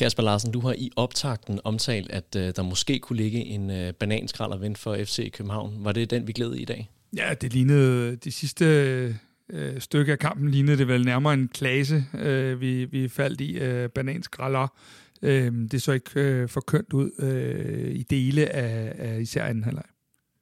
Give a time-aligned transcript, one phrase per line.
[0.00, 3.90] Kasper Larsen, du har i optakten omtalt, at uh, der måske kunne ligge en uh,
[3.90, 5.76] bananskrald og for FC København.
[5.78, 6.90] Var det den, vi glædede i dag?
[7.16, 9.16] Ja, det lignede de sidste
[9.52, 13.56] uh, stykke af kampen lignede det vel nærmere en klase, uh, vi, vi faldt i
[13.56, 14.68] uh, bananskralder.
[15.22, 15.28] Uh,
[15.70, 19.84] det så ikke uh, for kønt ud uh, i dele af, af især anden halvleg.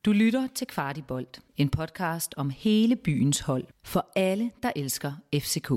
[0.05, 5.71] Du lytter til Kvartibolt, en podcast om hele byens hold for alle, der elsker FCK.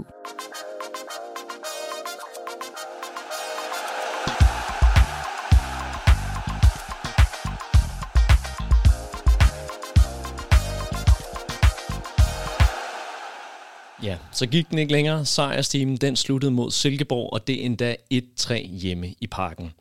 [14.04, 15.26] Ja, så gik den ikke længere.
[15.26, 19.72] Sejrsteamen den sluttede mod Silkeborg, og det endda 1-3 hjemme i parken.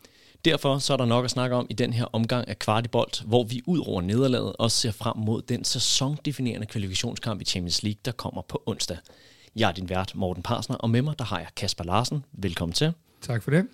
[0.45, 3.45] Derfor så er der nok at snakke om i den her omgang af Kvartibolt, hvor
[3.45, 8.13] vi ud over nederlaget også ser frem mod den sæsondefinerende kvalifikationskamp i Champions League, der
[8.13, 8.97] kommer på onsdag.
[9.57, 12.25] Jeg er din vært, Morten Parsner, og med mig der har jeg Kasper Larsen.
[12.33, 12.93] Velkommen til.
[13.21, 13.67] Tak for det.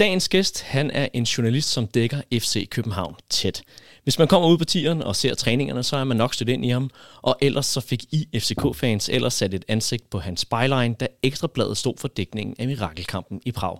[0.00, 3.62] Dagens gæst, han er en journalist, som dækker FC København tæt.
[4.02, 6.64] Hvis man kommer ud på tieren og ser træningerne, så er man nok stødt ind
[6.64, 6.90] i ham.
[7.22, 11.76] Og ellers så fik I FCK-fans ellers sat et ansigt på hans byline, da Ekstrabladet
[11.76, 13.78] stod for dækningen af mirakelkampen i Prag.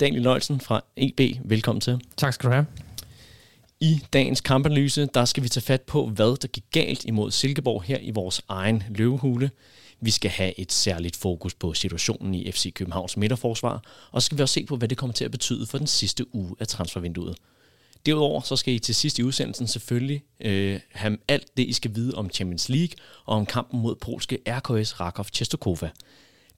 [0.00, 2.00] Daniel Nøjsen fra EB, velkommen til.
[2.16, 2.66] Tak skal du have.
[3.80, 7.82] I dagens kampanalyse, der skal vi tage fat på, hvad der gik galt imod Silkeborg
[7.82, 9.50] her i vores egen løvehule.
[10.00, 13.82] Vi skal have et særligt fokus på situationen i FC Københavns midterforsvar,
[14.12, 15.86] og så skal vi også se på, hvad det kommer til at betyde for den
[15.86, 17.36] sidste uge af transfervinduet.
[18.06, 21.94] Derudover så skal I til sidst i udsendelsen selvfølgelig øh, have alt det, I skal
[21.94, 25.90] vide om Champions League og om kampen mod polske RKS Rakov Czestochowa.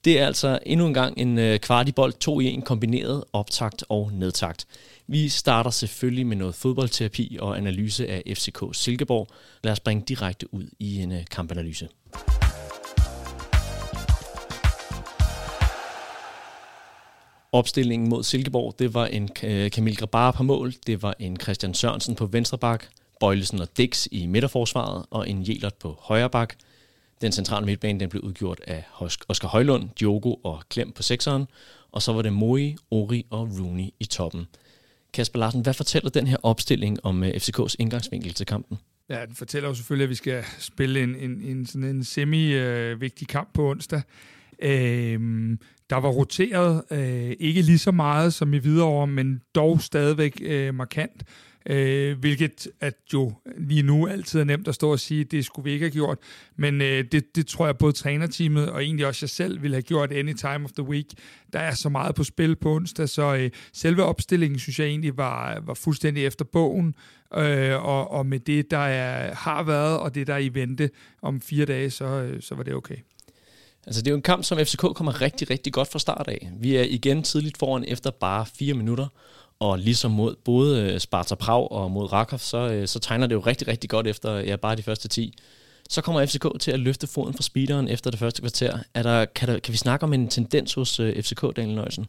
[0.05, 4.11] Det er altså endnu en gang en øh, kvartibold 2 i en kombineret optakt og
[4.13, 4.65] nedtakt.
[5.07, 9.27] Vi starter selvfølgelig med noget fodboldterapi og analyse af FCK Silkeborg.
[9.63, 11.87] Lad os bringe direkte ud i en øh, kampanalyse.
[17.53, 21.73] Opstillingen mod Silkeborg, det var en øh, Kamil Grabara på mål, det var en Christian
[21.73, 22.85] Sørensen på venstre bak,
[23.19, 26.55] Bøjlesen og Dix i midterforsvaret og en Jelert på højre bak.
[27.21, 28.83] Den centrale midtbane den blev udgjort af
[29.27, 31.47] Oscar Højlund, Diogo og Klem på sekseren,
[31.91, 34.47] og så var det Moi, Ori og Rooney i toppen.
[35.13, 38.77] Kasper Larsen, hvad fortæller den her opstilling om øh, FCK's indgangsvinkel til kampen?
[39.09, 43.25] Ja, den fortæller jo selvfølgelig, at vi skal spille en, en, en, sådan en semi-vigtig
[43.25, 44.01] øh, kamp på onsdag.
[44.61, 45.59] Øhm,
[45.91, 50.75] der var roteret øh, ikke lige så meget som i Hvidovre, men dog stadigvæk øh,
[50.75, 51.23] markant.
[51.65, 55.63] Øh, hvilket at jo lige nu altid er nemt at stå og sige, det skulle
[55.63, 56.17] vi ikke have gjort.
[56.55, 59.81] Men øh, det, det tror jeg både trænerteamet og egentlig også jeg selv ville have
[59.81, 61.05] gjort any time of the week.
[61.53, 65.17] Der er så meget på spil på onsdag, så øh, selve opstillingen synes jeg egentlig
[65.17, 66.95] var, var fuldstændig efter bogen.
[67.35, 70.89] Øh, og, og med det, der er, har været, og det, der er i vente
[71.21, 72.97] om fire dage, så, øh, så var det okay.
[73.85, 76.49] Altså det er jo en kamp, som FCK kommer rigtig, rigtig godt fra start af.
[76.59, 79.07] Vi er igen tidligt foran efter bare fire minutter,
[79.59, 83.35] og ligesom mod både øh, Sparta Prag og mod Rakov, så, øh, så tegner det
[83.35, 85.33] jo rigtig, rigtig godt efter ja, bare de første 10.
[85.89, 88.79] Så kommer FCK til at løfte foden fra speederen efter det første kvarter.
[88.93, 92.05] Er der, kan, der, kan vi snakke om en tendens hos øh, FCK, Daniel Nøjsen?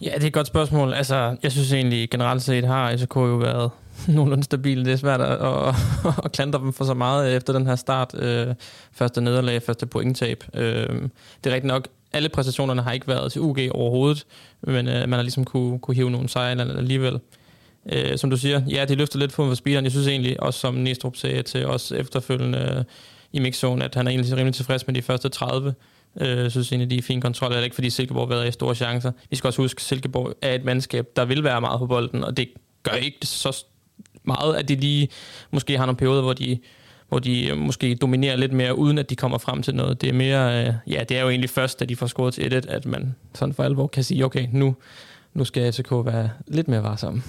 [0.00, 0.92] Ja, det er et godt spørgsmål.
[0.92, 3.70] Altså, jeg synes egentlig generelt set har FCK jo været
[4.16, 4.84] nogenlunde stabile.
[4.84, 5.74] Det er svært at, at,
[6.24, 8.14] at klandre dem for så meget efter den her start.
[8.14, 8.54] Øh,
[8.92, 10.44] første nederlag, første pointtab.
[10.54, 10.88] Øh,
[11.44, 14.26] det er rigtigt nok, alle præstationerne har ikke været til UG overhovedet,
[14.62, 17.20] men øh, man har ligesom kunne, kunne hive nogle sejre alligevel.
[17.92, 19.84] Øh, som du siger, ja, det løfter lidt på for speederen.
[19.84, 22.84] Jeg synes egentlig, også som Næstrup sagde til os efterfølgende øh,
[23.32, 25.74] i mixzone, at han er egentlig rimelig tilfreds med de første 30.
[26.20, 28.52] Øh, jeg synes egentlig, de er fin kontrol, eller ikke fordi Silkeborg har været i
[28.52, 29.12] store chancer.
[29.30, 32.24] Vi skal også huske, at Silkeborg er et mandskab, der vil være meget på bolden,
[32.24, 32.48] og det
[32.82, 33.64] gør ikke så
[34.28, 35.08] meget, at de lige
[35.50, 36.58] måske har nogle perioder, hvor de
[37.08, 40.00] hvor de øh, måske dominerer lidt mere, uden at de kommer frem til noget.
[40.00, 42.52] Det er mere, øh, ja, det er jo egentlig først, da de får scoret til
[42.52, 44.76] 1 at man sådan for alvor kan sige, okay, nu,
[45.34, 47.22] nu skal FCK være lidt mere varsom.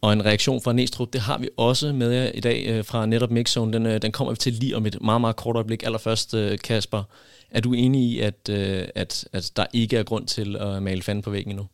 [0.00, 3.06] Og en reaktion fra Næstrup, det har vi også med jer i dag øh, fra
[3.06, 3.72] netop Mixzone.
[3.72, 5.82] Den, øh, den kommer vi til lige om et meget, meget kort øjeblik.
[5.82, 7.02] Allerførst, øh, Kasper,
[7.50, 11.02] er du enig i, at, øh, at, at der ikke er grund til at male
[11.02, 11.66] fanden på væggen endnu?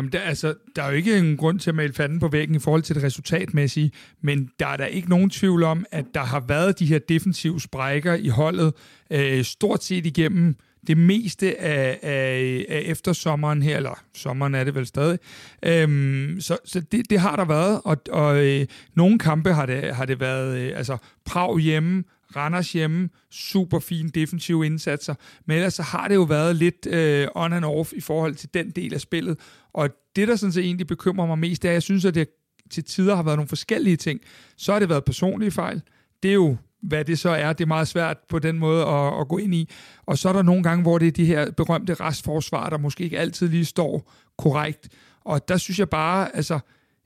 [0.00, 2.56] Jamen, der, altså, der er jo ikke en grund til at male fanden på væggen
[2.56, 3.90] i forhold til det resultatmæssige,
[4.22, 7.60] men der er der ikke nogen tvivl om, at der har været de her defensive
[7.60, 8.74] sprækker i holdet
[9.10, 10.56] øh, stort set igennem
[10.86, 15.18] det meste af, af, af eftersommeren her, eller sommeren er det vel stadig.
[15.62, 19.96] Øhm, så så det, det har der været, og, og øh, nogle kampe har det,
[19.96, 22.04] har det været øh, altså Prag hjemme,
[22.36, 25.14] Randers hjemme, super fine defensive indsatser,
[25.46, 28.54] men ellers så har det jo været lidt øh, on and off i forhold til
[28.54, 29.38] den del af spillet,
[29.72, 32.14] og det, der sådan set egentlig bekymrer mig mest, det er, at jeg synes, at
[32.14, 32.28] det
[32.70, 34.20] til tider har været nogle forskellige ting.
[34.56, 35.82] Så har det været personlige fejl.
[36.22, 37.52] Det er jo, hvad det så er.
[37.52, 39.70] Det er meget svært på den måde at, at gå ind i.
[40.06, 43.04] Og så er der nogle gange, hvor det er de her berømte restforsvar, der måske
[43.04, 44.88] ikke altid lige står korrekt.
[45.24, 46.58] Og der synes jeg bare, altså,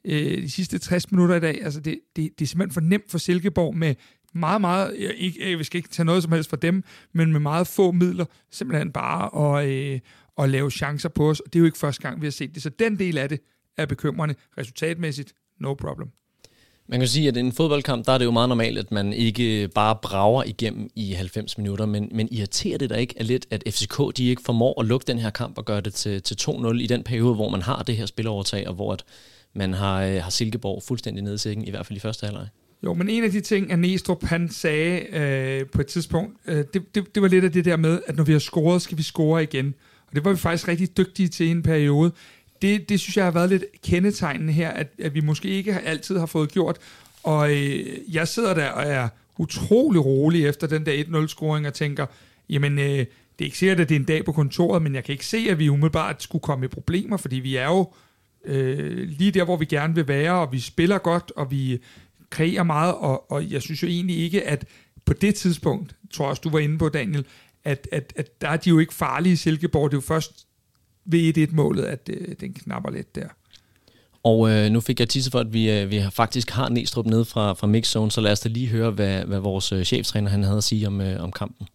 [0.05, 3.11] øh, de sidste 60 minutter i dag, altså det, det, det er simpelthen for nemt
[3.11, 3.95] for Silkeborg med
[4.35, 7.33] meget, meget, jeg, ikke, øh, jeg skal ikke tage noget som helst fra dem, men
[7.33, 10.01] med meget få midler, simpelthen bare at, øh,
[10.39, 11.41] at lave chancer på os.
[11.41, 12.63] Og det er jo ikke første gang, vi har set det.
[12.63, 13.41] Så den del af det
[13.77, 14.35] er bekymrende.
[14.59, 16.09] Resultatmæssigt, no problem.
[16.87, 19.13] Man kan sige, at i en fodboldkamp, der er det jo meget normalt, at man
[19.13, 23.47] ikke bare brager igennem i 90 minutter, men, men irriterer det da ikke er lidt,
[23.51, 26.37] at FCK de ikke formår at lukke den her kamp og gøre det til, til
[26.41, 29.05] 2-0 i den periode, hvor man har det her spilovertag, og hvor at
[29.55, 32.49] man har, øh, har Silkeborg fuldstændig nede i sækken, i hvert fald i første halvleg.
[32.85, 36.57] Jo, men en af de ting, at Næstrup han sagde øh, på et tidspunkt, øh,
[36.57, 38.99] det, det, det var lidt af det der med, at når vi har scoret, skal
[38.99, 39.75] vi score igen.
[40.07, 42.13] Og det var vi faktisk rigtig dygtige til i en periode.
[42.63, 46.19] Det, det synes jeg har været lidt kendetegnende her, at, at vi måske ikke altid
[46.19, 46.79] har fået gjort.
[47.23, 49.09] Og øh, jeg sidder der og er
[49.39, 52.07] utrolig rolig efter den der 1-0-scoring og tænker,
[52.49, 55.05] jamen, øh, det er ikke sikkert, at det er en dag på kontoret, men jeg
[55.05, 57.93] kan ikke se, at vi umiddelbart skulle komme i problemer, fordi vi er jo
[58.45, 61.81] øh, lige der, hvor vi gerne vil være, og vi spiller godt, og vi
[62.35, 64.65] kreerer meget, og, og jeg synes jo egentlig ikke, at
[65.05, 67.25] på det tidspunkt, tror jeg også, du var inde på, Daniel,
[67.65, 69.91] at, at, at der er de jo ikke farlige i Silkeborg.
[69.91, 70.47] Det er jo først
[71.05, 73.29] ved 1-1-målet, at øh, den knapper lidt der.
[74.23, 77.25] Og øh, nu fik jeg tisse for, at vi, øh, vi faktisk har Næstrup nede
[77.25, 80.43] fra, fra Mixzone, så lad os da lige høre, hvad, hvad vores øh, cheftræner han
[80.43, 81.67] havde at sige om, øh, om kampen.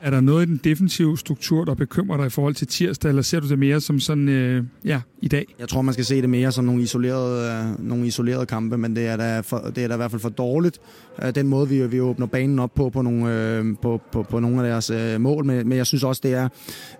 [0.00, 3.22] Er der noget i den defensive struktur, der bekymrer dig i forhold til tirsdag, eller
[3.22, 5.46] ser du det mere som sådan, øh, ja, i dag?
[5.58, 8.96] Jeg tror, man skal se det mere som nogle isolerede, øh, nogle isolerede kampe, men
[8.96, 10.78] det er, da for, det er da i hvert fald for dårligt.
[11.22, 14.40] Øh, den måde, vi, vi åbner banen op på, på nogle, øh, på, på, på
[14.40, 16.48] nogle af deres øh, mål, men, men jeg synes også, det er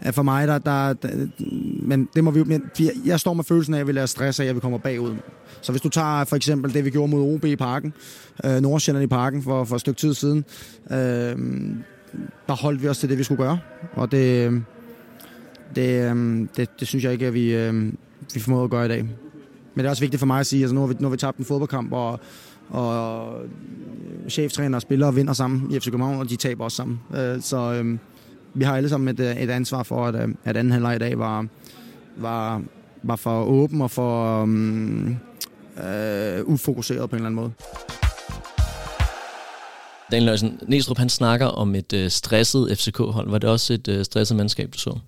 [0.00, 1.08] at for mig, der, der, der
[1.82, 2.62] men det må vi men
[3.04, 5.14] jeg står med følelsen af, at vi lader stress af, at vi kommer bagud.
[5.60, 7.92] Så hvis du tager for eksempel det, vi gjorde mod OB i parken,
[8.44, 10.44] øh, Nordsjælland i parken for, for et stykke tid siden,
[10.90, 11.36] øh,
[12.48, 13.58] der holdt vi os til det, vi skulle gøre.
[13.92, 14.64] Og det, øhm,
[15.74, 17.98] det, øhm, det, det synes jeg ikke, at vi, øhm,
[18.34, 19.02] vi formåede at gøre i dag.
[19.02, 21.06] Men det er også vigtigt for mig at sige, at altså nu har vi, nu
[21.06, 22.20] har vi tabt en fodboldkamp, og,
[22.68, 27.00] og øh, cheftræner og spillere vinder sammen i FC København, og de taber også sammen.
[27.16, 27.98] Øh, så øhm,
[28.54, 31.18] vi har alle sammen et, øh, et ansvar for, at, at anden halvleg i dag
[31.18, 31.46] var,
[32.16, 32.62] var,
[33.02, 35.16] var for åben og for um,
[35.84, 37.52] øh, ufokuseret på en eller anden måde.
[40.10, 43.30] Daniel Løjsen, Næstrup han snakker om et øh, stresset FCK-hold.
[43.30, 44.98] Var det også et øh, stresset mandskab, du så?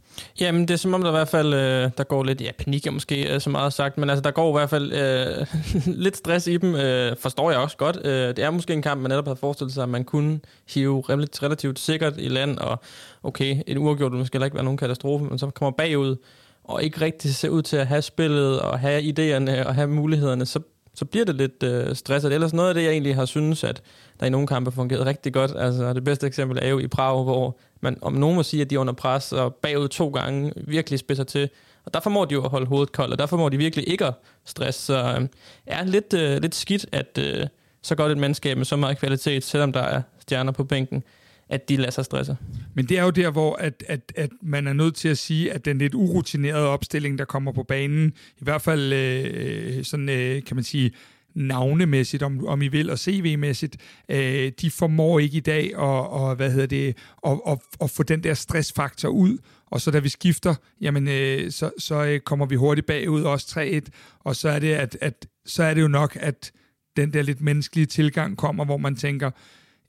[0.41, 2.87] Jamen, det er som om, der i hvert fald øh, der går lidt, ja, panik
[2.87, 5.47] er måske øh, så meget sagt, men altså, der går i hvert fald øh,
[6.05, 7.99] lidt stress i dem, øh, forstår jeg også godt.
[8.05, 10.41] Øh, det er måske en kamp, man netop havde forestillet sig, at man kunne
[10.75, 12.83] hive relativt, relativt sikkert i land, og
[13.23, 16.17] okay, en uafgjort vil måske heller ikke være nogen katastrofe, men så kommer bagud,
[16.65, 20.47] og ikke rigtig ser ud til at have spillet, og have idéerne, og have mulighederne,
[20.47, 20.61] så
[20.99, 22.33] så bliver det lidt øh, stresset.
[22.33, 23.83] Ellers noget af det, jeg egentlig har synes, at
[24.21, 25.53] der i nogle kampe fungeret rigtig godt.
[25.57, 28.71] Altså det bedste eksempel er jo i Prag, hvor man om nogen må sige, at
[28.71, 31.49] de er under pres og bagud to gange virkelig spidser til.
[31.85, 34.05] Og der formår de jo at holde hovedet koldt, og der formår de virkelig ikke
[34.05, 34.15] at
[34.45, 34.83] stresse.
[34.83, 35.29] Så øh,
[35.67, 37.47] er lidt, øh, lidt skidt, at øh,
[37.83, 41.03] så godt et mandskab med så meget kvalitet, selvom der er stjerner på bænken,
[41.49, 42.37] at de lader sig stresse.
[42.75, 45.53] Men det er jo der, hvor at, at, at man er nødt til at sige,
[45.53, 50.43] at den lidt urutinerede opstilling, der kommer på banen, i hvert fald øh, sådan, øh,
[50.45, 50.91] kan man sige,
[51.35, 53.77] navnemæssigt, om, om I vil, og CV-mæssigt,
[54.09, 56.97] øh, de formår ikke i dag at, og, hvad hedder det,
[57.27, 61.51] at, at, at få den der stressfaktor ud, og så da vi skifter, jamen, øh,
[61.51, 65.27] så, så øh, kommer vi hurtigt bagud, også 3-1, og så er, det, at, at,
[65.47, 66.53] så er det jo nok, at
[66.97, 69.31] den der lidt menneskelige tilgang kommer, hvor man tænker,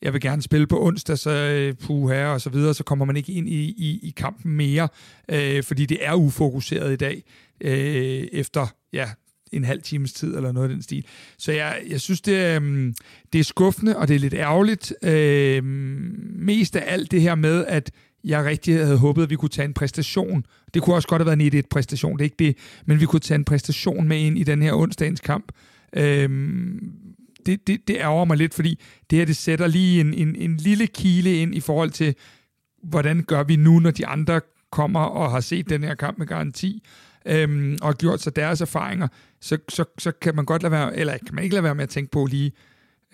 [0.01, 3.17] jeg vil gerne spille på onsdag, så øh, puha og så videre, så kommer man
[3.17, 4.87] ikke ind i, i, i kampen mere,
[5.29, 7.23] øh, fordi det er ufokuseret i dag,
[7.61, 9.09] øh, efter ja,
[9.51, 11.05] en halv times tid eller noget af den stil.
[11.37, 12.93] Så jeg, jeg synes, det, øh,
[13.33, 14.93] det er skuffende, og det er lidt ærgerligt.
[15.03, 15.63] Øh,
[16.35, 17.91] mest af alt det her med, at
[18.23, 20.45] jeg rigtig havde håbet, at vi kunne tage en præstation.
[20.73, 23.05] Det kunne også godt have været en 1 præstation, det er ikke det, men vi
[23.05, 25.51] kunne tage en præstation med ind i den her onsdagens kamp.
[25.95, 26.29] Øh,
[27.49, 28.79] det, det, det ærger mig lidt, fordi
[29.09, 32.15] det her det sætter lige en, en, en lille kile ind i forhold til,
[32.83, 34.41] hvordan gør vi nu, når de andre
[34.71, 36.83] kommer og har set den her kamp med garanti,
[37.25, 39.07] øhm, og gjort sig deres erfaringer,
[39.41, 41.83] så, så, så kan man godt lade være, eller kan man ikke lade være med
[41.83, 42.51] at tænke på lige,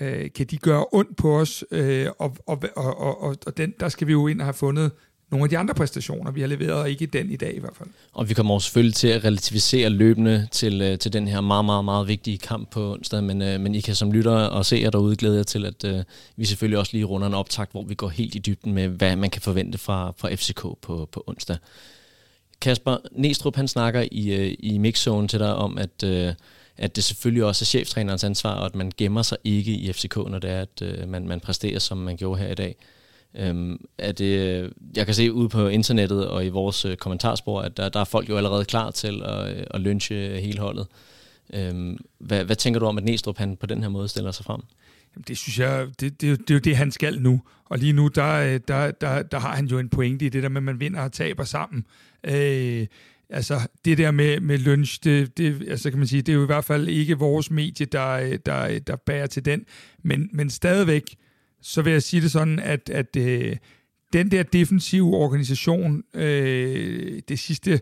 [0.01, 3.89] øh, kan de gøre ondt på os, øh, og, og, og, og, og den, der
[3.89, 4.91] skal vi jo ind og have fundet
[5.35, 7.75] nogle af de andre præstationer, vi har leveret, og ikke den i dag i hvert
[7.75, 7.89] fald.
[8.13, 11.65] Og vi kommer også selvfølgelig til at relativisere løbende til, øh, til den her meget,
[11.65, 14.79] meget, meget vigtige kamp på onsdag, men, øh, men I kan som lytter og se
[14.83, 15.99] jer derude glæde jer til, at uh,
[16.35, 19.15] vi selvfølgelig også lige runder en optakt, hvor vi går helt i dybden med, hvad
[19.15, 21.57] man kan forvente fra, fra FCK på, på onsdag.
[22.61, 26.03] Kasper Næstrup, han snakker i, i mixzone til dig om, at,
[26.77, 30.15] at det selvfølgelig også er cheftrænerens ansvar, og at man gemmer sig ikke i FCK,
[30.15, 32.75] når det er, at man, man præsterer, som man gjorde her i dag.
[33.37, 37.61] Øhm, er det, øh, jeg kan se ude på internettet og i vores øh, kommentarspor,
[37.61, 40.87] at der, der er folk jo allerede klar til at, øh, at lynche hele holdet.
[41.53, 44.45] Øhm, hvad, hvad tænker du om, at Næstrup han på den her måde stiller sig
[44.45, 44.61] frem?
[45.15, 47.41] Jamen, det synes jeg, det, det, det er jo det, han skal nu.
[47.65, 50.43] Og lige nu, der, øh, der, der, der har han jo en pointe i det
[50.43, 51.85] der med, at man vinder og taber sammen.
[52.23, 52.87] Øh,
[53.29, 56.43] altså, det der med, med lunch, det, det, altså, kan man sige, det er jo
[56.43, 59.65] i hvert fald ikke vores medie, der, øh, der, der bærer til den.
[60.03, 61.15] Men, men stadigvæk,
[61.65, 63.55] så vil jeg sige det sådan, at, at øh,
[64.13, 67.79] den der defensive organisation øh, det sidste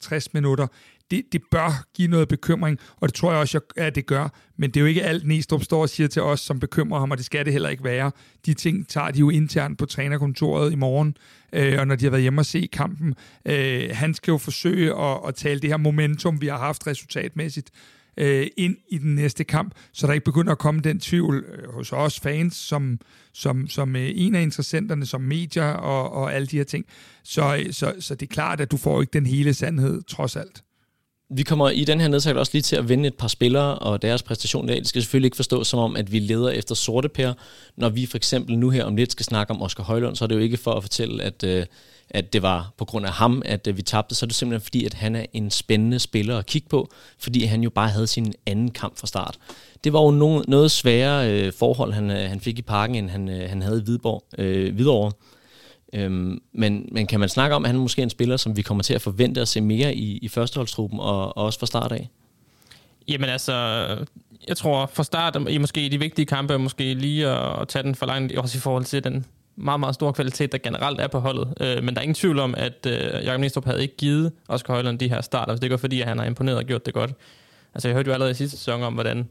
[0.00, 0.66] 60 minutter,
[1.10, 4.28] det, det bør give noget bekymring, og det tror jeg også, at det gør.
[4.56, 7.10] Men det er jo ikke alt, Næstrup står og siger til os, som bekymrer ham,
[7.10, 8.12] og det skal det heller ikke være.
[8.46, 11.16] De ting tager de jo internt på trænerkontoret i morgen,
[11.52, 13.14] øh, og når de har været hjemme og se kampen.
[13.44, 17.70] Øh, han skal jo forsøge at, at tale det her momentum, vi har haft resultatmæssigt,
[18.16, 21.72] øh, ind i den næste kamp, så der ikke begynder at komme den tvivl øh,
[21.74, 23.00] hos os fans, som,
[23.32, 26.84] som, som øh, en af interessenterne, som medier og, og alle de her ting.
[27.24, 30.36] Så, øh, så, så det er klart, at du får ikke den hele sandhed, trods
[30.36, 30.62] alt.
[31.30, 34.02] Vi kommer i den her nedsagt også lige til at vende et par spillere og
[34.02, 34.76] deres præstation i dag.
[34.76, 37.34] Det skal selvfølgelig ikke forstås som om, at vi leder efter sorte pærer.
[37.76, 40.26] Når vi for eksempel nu her om lidt skal snakke om Oscar Højlund, så er
[40.26, 41.66] det jo ikke for at fortælle, at, øh,
[42.10, 44.14] at det var på grund af ham, at øh, vi tabte.
[44.14, 47.44] Så er det simpelthen fordi, at han er en spændende spiller at kigge på, fordi
[47.44, 49.38] han jo bare havde sin anden kamp fra start.
[49.84, 53.10] Det var jo noget, noget sværere øh, forhold, han, øh, han fik i parken, end
[53.10, 55.12] han, øh, han havde i Hvidborg, øh, Hvidovre.
[55.92, 58.62] Øhm, men, men kan man snakke om, at han er måske en spiller, som vi
[58.62, 61.92] kommer til at forvente at se mere i, i førsteholdstruppen, og, og også fra start
[61.92, 62.08] af?
[63.08, 63.86] Jamen altså,
[64.48, 67.94] jeg tror fra start, i måske de vigtige kampe, måske lige at, at tage den
[67.94, 71.18] for langt, også i forhold til den meget, meget stor kvalitet, der generelt er på
[71.18, 71.54] holdet.
[71.60, 74.74] Øh, men der er ingen tvivl om, at øh, Jakob Næstrup havde ikke givet Oscar
[74.74, 76.94] Højlund de her starter, hvis det går fordi, at han har imponeret og gjort det
[76.94, 77.14] godt.
[77.74, 79.28] Altså, jeg hørte jo allerede i sidste sæson om, hvordan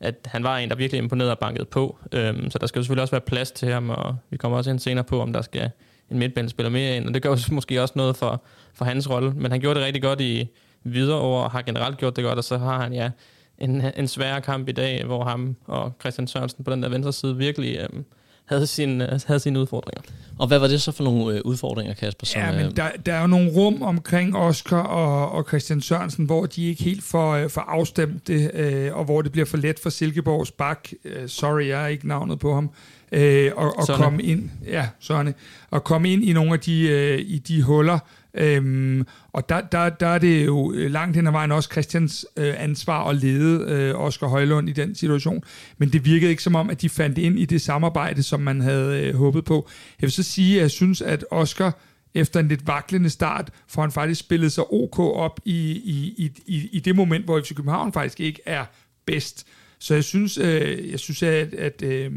[0.00, 1.98] at han var en, der virkelig imponerede og banket på.
[2.12, 4.70] Øhm, så der skal jo selvfølgelig også være plads til ham, og vi kommer også
[4.70, 5.70] ind senere på, om der skal
[6.10, 8.42] en midtbanespiller mere ind, og det gør måske også noget for,
[8.74, 9.32] for hans rolle.
[9.36, 10.48] Men han gjorde det rigtig godt i
[10.84, 13.10] videre år, og har generelt gjort det godt, og så har han ja
[13.58, 17.12] en, en svær kamp i dag, hvor ham og Christian Sørensen på den der venstre
[17.12, 18.04] side virkelig øhm,
[18.48, 20.02] havde, sin, øh, havde sine udfordringer.
[20.38, 22.26] Og hvad var det så for nogle øh, udfordringer, Kasper?
[22.26, 25.80] Som, ja, men øh, der, der er jo nogle rum omkring Oscar og, og Christian
[25.80, 29.46] Sørensen, hvor de ikke helt får, øh, får afstemt det, øh, og hvor det bliver
[29.46, 30.88] for let for Silkeborgs bak.
[31.04, 32.70] Øh, sorry, jeg er ikke navnet på ham
[33.12, 35.34] øh, og, og komme ind, ja, sådan,
[35.70, 37.98] og komme ind i nogle af de, øh, i de huller.
[38.34, 42.54] Øhm, og der, der, der er det jo langt hen ad vejen også Christians øh,
[42.58, 45.42] ansvar at lede øh, Oscar Højlund i den situation.
[45.78, 48.60] Men det virkede ikke som om, at de fandt ind i det samarbejde, som man
[48.60, 49.68] havde øh, håbet på.
[50.00, 51.78] Jeg vil så sige, at jeg synes, at Oscar
[52.14, 56.68] efter en lidt vaklende start, får han faktisk spillet sig OK op i, i, i,
[56.72, 58.64] i det moment, hvor FC København faktisk ikke er
[59.06, 59.46] bedst.
[59.78, 62.12] Så jeg synes, øh, jeg synes at, at øh,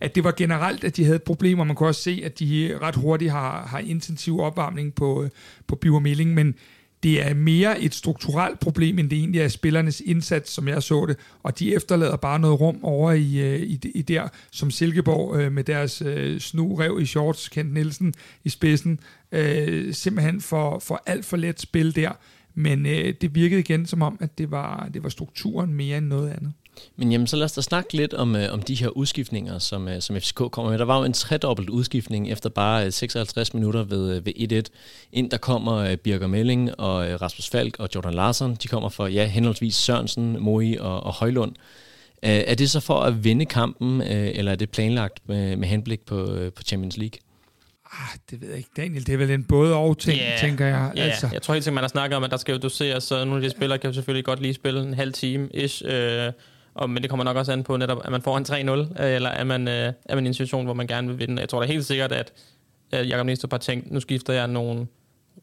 [0.00, 1.64] at det var generelt, at de havde problemer.
[1.64, 5.30] Man kunne også se, at de ret hurtigt har, har intensiv opvarmning på, øh,
[5.66, 6.54] på Biver Milling, men
[7.02, 11.06] det er mere et strukturelt problem, end det egentlig er spillernes indsats, som jeg så
[11.06, 15.36] det, og de efterlader bare noget rum over i, øh, i, i der, som Silkeborg
[15.36, 18.14] øh, med deres øh, snu i shorts, Kent Nielsen
[18.44, 19.00] i spidsen,
[19.32, 22.12] øh, simpelthen for, for alt for let spil der,
[22.54, 26.06] men øh, det virkede igen som om, at det var, det var strukturen mere end
[26.06, 26.52] noget andet.
[26.96, 29.88] Men jamen, så lad os da snakke lidt om, øh, om de her udskiftninger, som,
[29.88, 30.78] øh, som FCK kommer med.
[30.78, 35.08] Der var jo en tredobbelt udskiftning efter bare øh, 56 minutter ved, øh, ved 1-1.
[35.12, 38.54] Ind der kommer øh, Birger Melling og øh, Rasmus Falk og Jordan Larsen.
[38.62, 41.52] De kommer for ja, henholdsvis Sørensen, Moi og, og Højlund.
[42.22, 45.68] Øh, er det så for at vinde kampen, øh, eller er det planlagt med, med
[45.68, 47.18] henblik på, øh, på Champions League?
[47.92, 49.06] Ah, det ved jeg ikke, Daniel.
[49.06, 50.40] Det er vel en både og ting, yeah.
[50.40, 50.92] tænker jeg.
[50.96, 51.06] Yeah.
[51.06, 51.28] Altså.
[51.32, 53.36] Jeg tror helt sikkert, man har snakket om, at der skal jo doseres, så nogle
[53.36, 55.82] af de spillere kan jo selvfølgelig godt lige spille en halv time ish.
[55.86, 56.32] Øh,
[56.78, 59.14] og, men det kommer nok også an på netop, at man får en 3-0, øh,
[59.14, 61.40] eller er man, øh, er man i en situation, hvor man gerne vil vinde.
[61.40, 62.32] Jeg tror da helt sikkert, at,
[62.94, 64.86] øh, Jacob Næstrup har tænkt, nu skifter jeg nogle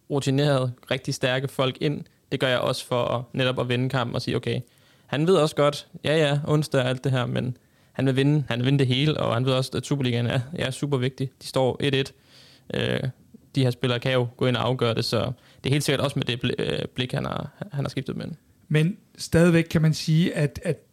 [0.10, 2.04] rutinerede, rigtig stærke folk ind.
[2.32, 4.62] Det gør jeg også for at, netop at vinde kampen og sige, okay,
[5.06, 7.58] han ved også godt, ja ja, onsdag og alt det her, men
[7.92, 10.40] han vil vinde, han vil vinde det hele, og han ved også, at Superligaen er,
[10.54, 11.32] er super vigtig.
[11.42, 12.80] De står 1-1.
[12.80, 13.10] Øh,
[13.56, 15.32] de her spillere kan jo gå ind og afgøre det, så
[15.64, 18.26] det er helt sikkert også med det øh, blik, han har, han har skiftet med.
[18.68, 20.85] Men stadigvæk kan man sige, at, at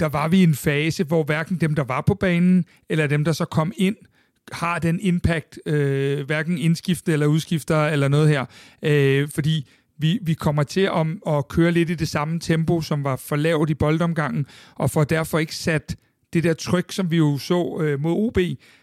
[0.00, 3.24] der var vi i en fase, hvor hverken dem, der var på banen, eller dem,
[3.24, 3.96] der så kom ind,
[4.52, 8.44] har den impact, øh, hverken indskifter eller udskifter eller noget her.
[8.82, 13.04] Øh, fordi vi, vi kommer til at, at køre lidt i det samme tempo, som
[13.04, 15.96] var for lavt i boldomgangen, og får derfor ikke sat
[16.32, 18.38] det der tryk, som vi jo så øh, mod OB,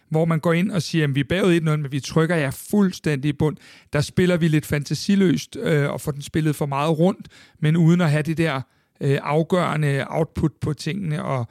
[0.10, 2.52] hvor man går ind og siger, at vi er bagud 1-0, men vi trykker jer
[2.52, 3.58] fuldstændig i bund.
[3.94, 7.28] Der spiller vi lidt fantasiløst øh, og får den spillet for meget rundt,
[7.60, 8.62] men uden at have det der
[9.02, 11.48] øh, afgørende output på tingene, og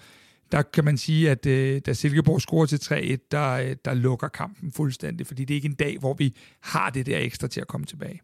[0.53, 4.29] der kan man sige, at øh, da Silkeborg scorer til 3-1, der, øh, der lukker
[4.29, 7.61] kampen fuldstændig, fordi det er ikke en dag, hvor vi har det der ekstra til
[7.61, 8.21] at komme tilbage.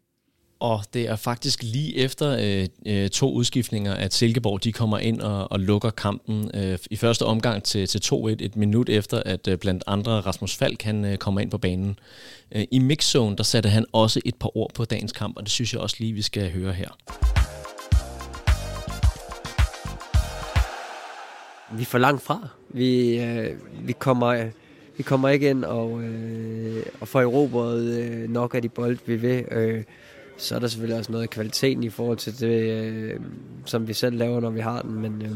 [0.61, 5.21] Og det er faktisk lige efter øh, øh, to udskiftninger, at Silkeborg de kommer ind
[5.21, 9.47] og, og lukker kampen øh, i første omgang til, til 2-1, et minut efter, at
[9.47, 11.99] øh, blandt andre Rasmus Falk han, øh, kommer ind på banen.
[12.51, 15.51] Øh, I mixzone, der satte han også et par ord på dagens kamp, og det
[15.51, 16.89] synes jeg også lige, vi skal høre her.
[21.73, 22.47] Vi er for langt fra.
[22.69, 24.49] Vi, øh, vi, kommer,
[24.97, 29.15] vi kommer ikke ind og, øh, og får erobret øh, nok af de bold, vi
[29.15, 29.45] vil.
[29.51, 29.83] Øh,
[30.37, 33.19] så er der selvfølgelig også noget af kvaliteten i forhold til det, øh,
[33.65, 34.93] som vi selv laver, når vi har den.
[34.93, 35.35] Men, øh,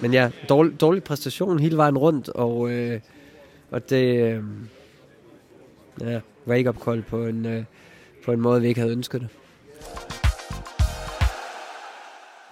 [0.00, 3.00] men ja, dårlig, dårlig præstation hele vejen rundt, og, øh,
[3.70, 4.42] og det øh,
[6.00, 7.64] ja, wake-up call på en, øh,
[8.24, 9.28] på en måde, vi ikke havde ønsket det.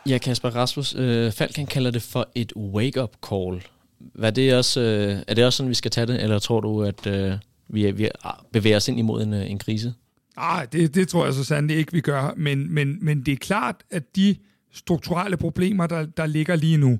[0.09, 3.67] Ja, Kasper Rasmus, øh, Falk kalder det for et wake-up call.
[3.99, 6.83] Hvad det også, øh, er det også sådan, vi skal tage det, eller tror du,
[6.83, 7.33] at øh,
[7.69, 9.95] vi, vi ah, bevæger os ind imod en, øh, en krise?
[10.37, 12.35] Nej, det, det tror jeg så sandelig ikke, vi gør.
[12.37, 14.37] Men, men, men det er klart, at de
[14.73, 16.99] strukturelle problemer, der, der ligger lige nu,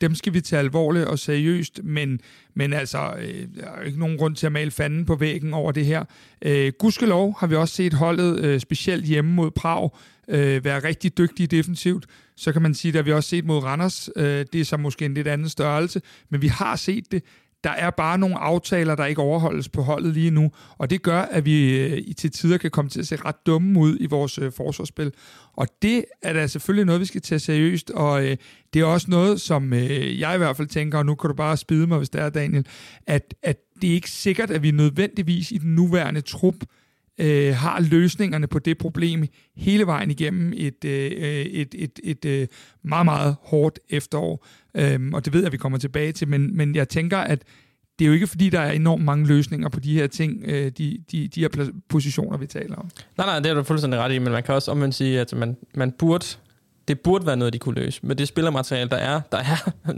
[0.00, 2.20] dem skal vi tage alvorligt og seriøst, men,
[2.54, 5.72] men altså, øh, der er ikke nogen grund til at male fanden på væggen over
[5.72, 6.04] det her.
[6.42, 9.90] Øh, gudskelov har vi også set holdet, øh, specielt hjemme mod Prag,
[10.28, 12.06] øh, være rigtig dygtige defensivt.
[12.36, 15.04] Så kan man sige, at vi også set mod Randers, øh, det er så måske
[15.04, 17.22] en lidt anden størrelse, men vi har set det.
[17.64, 21.20] Der er bare nogle aftaler, der ikke overholdes på holdet lige nu, og det gør,
[21.20, 24.38] at vi øh, til tider kan komme til at se ret dumme ud i vores
[24.38, 25.12] øh, forsvarsspil.
[25.52, 28.36] Og det er da selvfølgelig noget, vi skal tage seriøst, og øh,
[28.74, 31.34] det er også noget, som øh, jeg i hvert fald tænker, og nu kan du
[31.34, 32.66] bare spide mig, hvis det er, Daniel,
[33.06, 36.54] at, at det er ikke sikkert, at vi nødvendigvis i den nuværende trup
[37.18, 39.24] øh, har løsningerne på det problem
[39.56, 42.48] hele vejen igennem et, øh, et, et, et, et øh,
[42.82, 44.46] meget, meget hårdt efterår.
[44.74, 47.42] Øhm, og det ved jeg, at vi kommer tilbage til, men, men jeg tænker, at
[47.98, 50.72] det er jo ikke fordi, der er enormt mange løsninger på de her ting, øh,
[50.78, 52.90] de, de, de her positioner, vi taler om.
[53.16, 55.32] Nej, nej, det er du fuldstændig ret i, men man kan også omvendt sige, at
[55.36, 56.26] man, man burde
[56.88, 58.00] det burde være noget, de kunne løse.
[58.02, 59.70] Men det spillermateriale, der er, der er,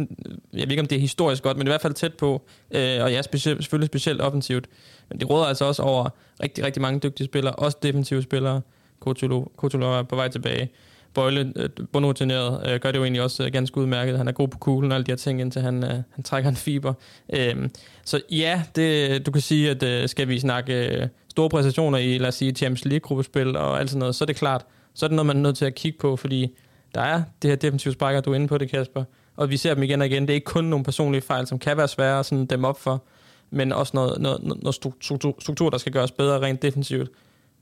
[0.53, 3.03] jeg ved ikke, om det er historisk godt, men i hvert fald tæt på, øh,
[3.03, 4.67] og ja, specielt, selvfølgelig specielt offensivt.
[5.09, 6.09] Men det råder altså også over
[6.43, 8.61] rigtig, rigtig mange dygtige spillere, også defensive spillere.
[9.01, 10.71] Kotolo, Kotolo er på vej tilbage.
[11.15, 14.19] Bøjle, øh, bonrutineret, øh, gør det jo egentlig også øh, ganske udmærket.
[14.19, 16.51] Han er god på kuglen og alle de her ting, indtil han, øh, han trækker
[16.51, 16.95] en fiber.
[17.33, 17.69] Øh,
[18.05, 22.19] så ja, det, du kan sige, at øh, skal vi snakke øh, store præstationer i,
[22.19, 25.09] lad os sige, Champions League-gruppespil og alt sådan noget, så er det klart, så er
[25.09, 26.57] det noget, man er nødt til at kigge på, fordi
[26.95, 29.05] der er det her defensive sparker, du er inde på det, Kasper.
[29.37, 30.23] Og vi ser dem igen og igen.
[30.23, 32.81] Det er ikke kun nogle personlige fejl, som kan være svære at sådan dem op
[32.81, 33.03] for,
[33.51, 37.11] men også noget, noget, noget struktur, struktur, der skal gøres bedre rent defensivt.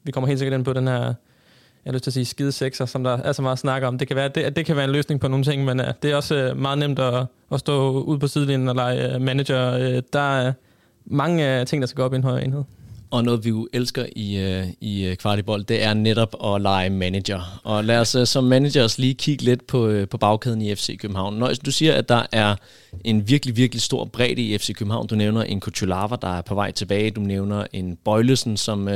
[0.05, 1.15] Vi kommer helt sikkert ind på den her, jeg
[1.87, 3.99] har lyst til at sige skide sekser, som der er så meget snak om.
[3.99, 6.11] Det kan være, det, det kan være en løsning på nogle ting, men uh, det
[6.11, 9.77] er også uh, meget nemt at, at stå ude på sidelinjen og lege uh, manager.
[9.77, 10.53] Uh, der er
[11.05, 12.65] mange uh, ting, der skal gå op i en højere enhed.
[13.11, 16.91] Og noget, vi jo elsker i, uh, i øh, Kvartibold, det er netop at lege
[16.91, 17.61] manager.
[17.65, 21.35] Og lad os øh, som managers lige kigge lidt på, på bagkæden i FC København.
[21.35, 22.57] Når du siger, at der er
[23.05, 25.07] en virkelig, virkelig stor bredde i FC København.
[25.07, 27.11] Du nævner en Kuchulava, der er på vej tilbage.
[27.11, 28.89] Du nævner en Bøjlesen, som,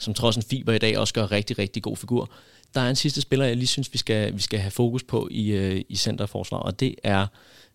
[0.00, 2.30] som trods en fiber i dag også gør rigtig, rigtig god figur.
[2.74, 5.28] Der er en sidste spiller, jeg lige synes, vi skal, vi skal have fokus på
[5.30, 7.26] i, uh, i centerforsvaret, og det er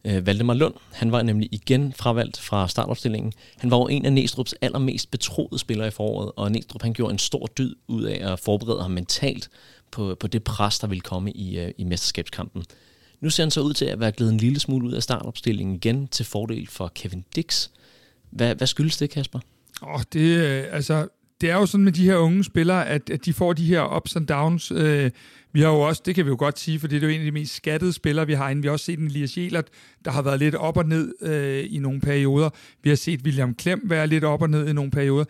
[0.06, 0.74] øh, Valdemar Lund.
[0.92, 3.34] Han var nemlig igen fravalgt fra startopstillingen.
[3.58, 7.12] Han var jo en af Næstrup's allermest betroede spillere i foråret, og Næstrup han gjorde
[7.12, 9.50] en stor dyd ud af at forberede ham mentalt
[9.92, 12.64] på, på det pres, der ville komme i, øh, i mesterskabskampen.
[13.22, 15.76] Nu ser han så ud til at være glædet en lille smule ud af startopstillingen
[15.76, 17.70] igen til fordel for Kevin Dix.
[18.30, 19.40] Hvad, hvad skyldes det, Kasper?
[19.82, 21.08] Oh, det, øh, altså,
[21.42, 23.96] det er jo sådan med de her unge spillere, at, at de får de her
[23.98, 24.72] ups and downs.
[24.72, 25.12] Øh,
[25.52, 27.20] vi har jo også, det kan vi jo godt sige, for det er jo en
[27.20, 28.64] af de mest skattede spillere, vi har inden.
[28.64, 29.68] Vi har også set en Elias Jelert,
[30.06, 32.50] der har været lidt op og ned øh, i nogle perioder.
[32.84, 35.26] Vi har set William Klem være lidt op og ned i nogle perioder.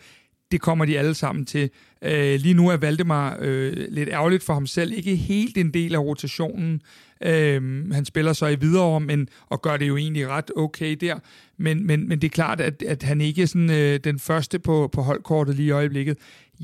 [0.50, 1.70] Det kommer de alle sammen til.
[2.02, 4.92] Øh, lige nu er Valdemar øh, lidt ærgerligt for ham selv.
[4.92, 6.82] Ikke helt en del af rotationen.
[7.22, 11.18] Øh, han spiller så i videre, men, og gør det jo egentlig ret okay der.
[11.56, 14.58] Men, men, men det er klart, at, at han ikke er sådan, øh, den første
[14.58, 16.16] på, på holdkortet lige i øjeblikket.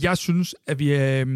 [0.02, 0.94] Jeg synes, at vi.
[0.94, 1.26] Øh,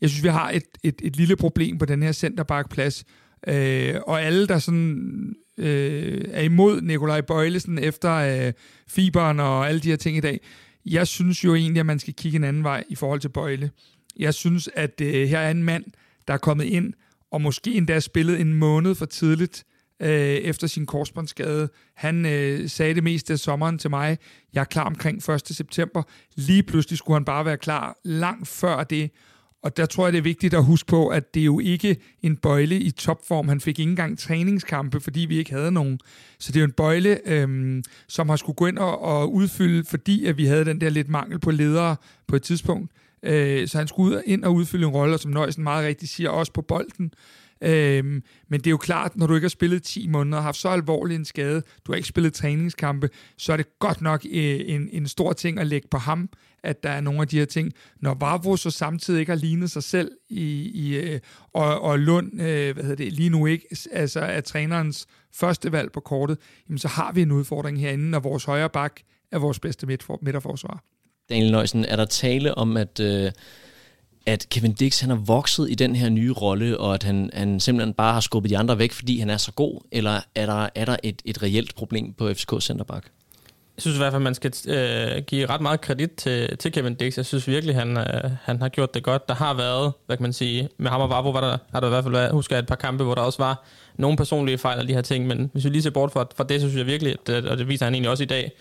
[0.00, 3.04] jeg synes, vi har et, et, et lille problem på den her centerbackplads.
[3.46, 8.52] Øh, og alle, der sådan øh, er imod Nikolaj Bøjlesen efter øh,
[8.88, 10.40] fiberen og alle de her ting i dag,
[10.86, 13.70] jeg synes jo egentlig, at man skal kigge en anden vej i forhold til Bøjle.
[14.18, 15.84] Jeg synes, at øh, her er en mand,
[16.28, 16.92] der er kommet ind
[17.30, 19.64] og måske endda spillet en måned for tidligt
[20.02, 21.68] øh, efter sin korsbåndsskade.
[21.94, 24.18] Han øh, sagde det meste af sommeren til mig,
[24.52, 25.42] jeg er klar omkring 1.
[25.48, 26.02] september.
[26.36, 29.10] Lige pludselig skulle han bare være klar langt før det,
[29.62, 31.96] og der tror jeg, det er vigtigt at huske på, at det er jo ikke
[32.22, 33.48] en bøjle i topform.
[33.48, 36.00] Han fik ikke engang træningskampe, fordi vi ikke havde nogen.
[36.38, 39.84] Så det er jo en bøjle, øhm, som har skulle gå ind og, og udfylde,
[39.84, 41.96] fordi at vi havde den der lidt mangel på ledere
[42.26, 42.92] på et tidspunkt.
[43.22, 46.30] Øh, så han skulle ind og udfylde en rolle, og som Nøjsen meget rigtigt siger,
[46.30, 47.12] også på bolden.
[47.62, 50.56] Øhm, men det er jo klart, når du ikke har spillet 10 måneder og haft
[50.56, 54.60] så alvorlig en skade, du har ikke spillet træningskampe, så er det godt nok øh,
[54.66, 56.28] en, en stor ting at lægge på ham,
[56.64, 57.72] at der er nogle af de her ting.
[58.00, 61.20] Når Vavro så samtidig ikke har lignet sig selv, i, i, øh,
[61.52, 65.92] og, og Lund øh, hvad hedder det, lige nu ikke altså er trænerens første valg
[65.92, 69.00] på kortet, jamen så har vi en udfordring herinde, når vores højre bak
[69.32, 69.86] er vores bedste
[70.22, 70.84] midterforsvar.
[71.28, 73.00] Daniel Nøjsen, er der tale om, at...
[73.00, 73.32] Øh
[74.26, 77.60] at Kevin Dix han har vokset i den her nye rolle, og at han, han
[77.60, 80.68] simpelthen bare har skubbet de andre væk, fordi han er så god, eller er der,
[80.74, 83.10] er der et, et reelt problem på FCK Centerback?
[83.80, 86.94] Jeg synes i hvert fald, man skal øh, give ret meget kredit til, til Kevin
[86.94, 87.16] Dix.
[87.16, 89.28] Jeg synes virkelig, han, øh, han har gjort det godt.
[89.28, 91.86] Der har været, hvad kan man sige, med ham og Vavro var der, har der
[91.86, 93.64] i hvert fald været, husker jeg, et par kampe, hvor der også var
[93.96, 96.44] nogle personlige fejl og de her ting, men hvis vi lige ser bort fra, fra
[96.44, 98.52] det, så synes jeg virkelig, at, øh, og det viser han egentlig også i dag,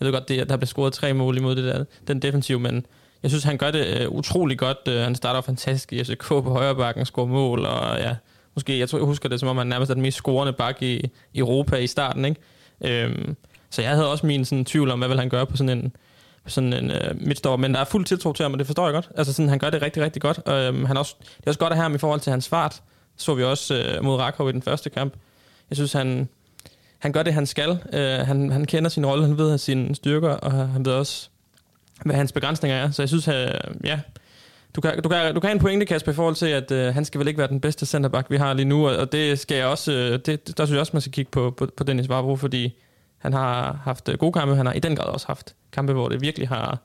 [0.00, 2.86] jeg ved godt, det, der blev scoret tre mål imod det der, den defensiv, men
[3.22, 4.78] jeg synes, han gør det øh, utrolig godt.
[4.88, 8.16] Øh, han starter fantastisk i FCK på højre bakken, scorer mål, og ja,
[8.54, 10.82] måske, jeg tror, jeg husker det, som om han nærmest er den mest scorende bak
[10.82, 13.06] i, i Europa i starten, ikke?
[13.06, 13.36] Um,
[13.70, 15.96] så jeg havde også min sådan, tvivl om, hvad vil han gøre på sådan en,
[16.46, 18.94] sådan en øh, midtstopper, men der er fuld tiltro til ham, og det forstår jeg
[18.94, 19.08] godt.
[19.16, 20.68] Altså sådan, han gør det rigtig, rigtig godt.
[20.70, 22.82] Um, han også, det er også godt at have ham i forhold til hans fart.
[23.16, 25.14] Så vi også øh, mod Rakov i den første kamp.
[25.70, 26.28] Jeg synes, han,
[26.98, 27.78] han gør det, han skal.
[27.92, 31.28] Øh, han, han kender sin rolle, han ved sine styrker, og han ved også,
[32.04, 32.90] hvad hans begrænsninger er.
[32.90, 34.00] Så jeg synes, at, ja,
[34.76, 36.94] du kan, du, kan, du kan have en pointe, Kasper, i forhold til, at øh,
[36.94, 39.56] han skal vel ikke være den bedste centerback, vi har lige nu, og det skal
[39.56, 42.08] jeg også, øh, det, der synes jeg også, man skal kigge på, på, på Dennis
[42.08, 42.78] Varbro, fordi
[43.18, 46.08] han har haft øh, gode kampe, han har i den grad også haft kampe, hvor
[46.08, 46.78] det virkelig har,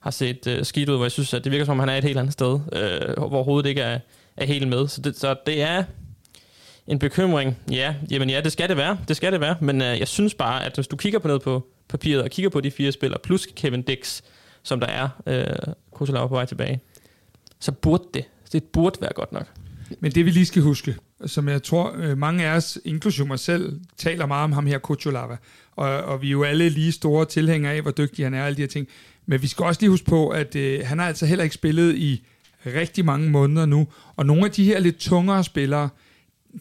[0.00, 1.96] har set øh, skidt ud, hvor jeg synes, at det virker som om, han er
[1.96, 3.98] et helt andet sted, øh, hvor hovedet ikke er,
[4.36, 4.88] er helt med.
[4.88, 5.84] Så det, så det er
[6.86, 7.58] en bekymring.
[7.70, 8.98] Ja, jamen ja, det skal det være.
[9.08, 9.56] Det skal det være.
[9.60, 12.50] Men øh, jeg synes bare, at hvis du kigger på noget på papiret, og kigger
[12.50, 14.22] på de fire spillere, plus Kevin Dix,
[14.62, 16.80] som der er, øh, Kusalava på vej tilbage,
[17.60, 19.46] så burde det, det burde være godt nok.
[20.00, 23.38] Men det vi lige skal huske, som jeg tror øh, mange af os, inklusive mig
[23.38, 25.36] selv, taler meget om ham her, Kuchulava.
[25.76, 28.56] Og, og vi er jo alle lige store tilhængere af, hvor dygtig han er, alle
[28.56, 28.88] de her ting.
[29.26, 31.94] Men vi skal også lige huske på, at øh, han har altså heller ikke spillet
[31.94, 32.24] i
[32.66, 33.88] rigtig mange måneder nu.
[34.16, 35.88] Og nogle af de her lidt tungere spillere,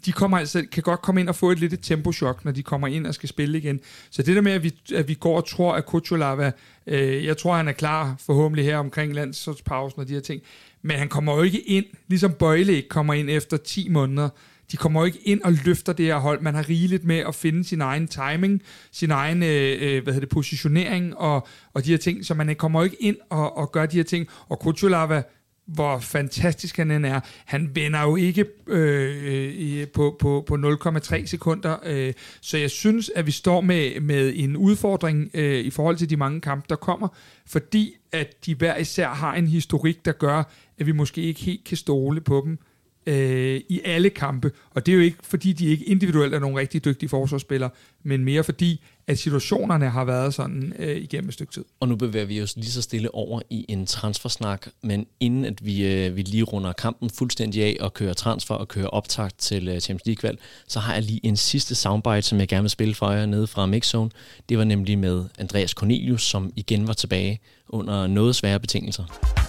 [0.06, 2.88] de kommer altså, kan godt komme ind og få et lidt tempochok, når de kommer
[2.88, 3.80] ind og skal spille igen.
[4.10, 6.52] Så det der med, at vi, at vi går og tror, at Kuchulava,
[6.88, 10.42] øh, jeg tror, han er klar forhåbentlig her omkring landsholdspausen og de her ting,
[10.88, 14.30] men han kommer jo ikke ind, ligesom Bøjle ikke kommer ind efter 10 måneder.
[14.72, 16.42] De kommer jo ikke ind og løfter det her hold.
[16.42, 20.20] Man har rigeligt med at finde sin egen timing, sin egen øh, øh, hvad hedder
[20.28, 23.72] det, positionering og, og de her ting, så man kommer jo ikke ind og, og
[23.72, 24.28] gør de her ting.
[24.50, 25.24] Og Kuchulava,
[25.68, 27.20] hvor fantastisk han er.
[27.46, 33.12] Han vender jo ikke øh, øh på, på, på 0,3 sekunder, øh, så jeg synes,
[33.16, 36.76] at vi står med, med en udfordring øh, i forhold til de mange kampe, der
[36.76, 37.08] kommer,
[37.48, 40.44] fordi at de hver især har en historik, der gør,
[40.78, 42.60] at vi måske ikke helt kan stole på dem
[43.08, 44.52] øh, i alle kampe.
[44.70, 47.70] Og det er jo ikke, fordi de ikke individuelt er nogle rigtig dygtige forsvarsspillere,
[48.04, 51.66] men mere fordi, at situationerne har været sådan øh, igennem et stykke tid.
[51.80, 55.66] Og nu bevæger vi os lige så stille over i en transfersnak, men inden at
[55.66, 59.68] vi, øh, vi lige runder kampen fuldstændig af og kører transfer og kører optakt til
[59.68, 62.96] øh, Champions League-valg, så har jeg lige en sidste soundbite, som jeg gerne vil spille
[62.96, 64.10] for jer nede fra Mixzone.
[64.50, 69.47] Det var nemlig med Andreas Cornelius, som igen var tilbage under noget svære betingelser.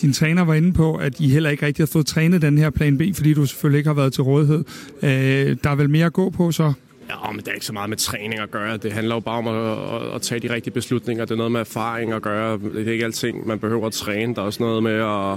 [0.00, 2.70] Din træner var inde på, at I heller ikke rigtig har fået trænet den her
[2.70, 4.64] plan B, fordi du selvfølgelig ikke har været til rådighed.
[5.02, 6.72] Øh, der er vel mere at gå på så?
[7.08, 8.76] Ja, men det er ikke så meget med træning at gøre.
[8.76, 11.24] Det handler jo bare om at, at, at tage de rigtige beslutninger.
[11.24, 12.58] Det er noget med erfaring at gøre.
[12.74, 14.34] Det er ikke alting, man behøver at træne.
[14.34, 15.32] Der er også noget med at,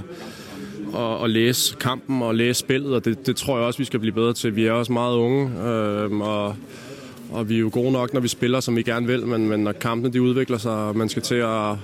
[1.00, 4.00] at, at læse kampen og læse spillet, og det, det tror jeg også, vi skal
[4.00, 4.56] blive bedre til.
[4.56, 6.56] Vi er også meget unge, øh, og,
[7.30, 9.60] og vi er jo gode nok, når vi spiller, som vi gerne vil, men, men
[9.60, 11.76] når kampene de udvikler sig, og man skal til at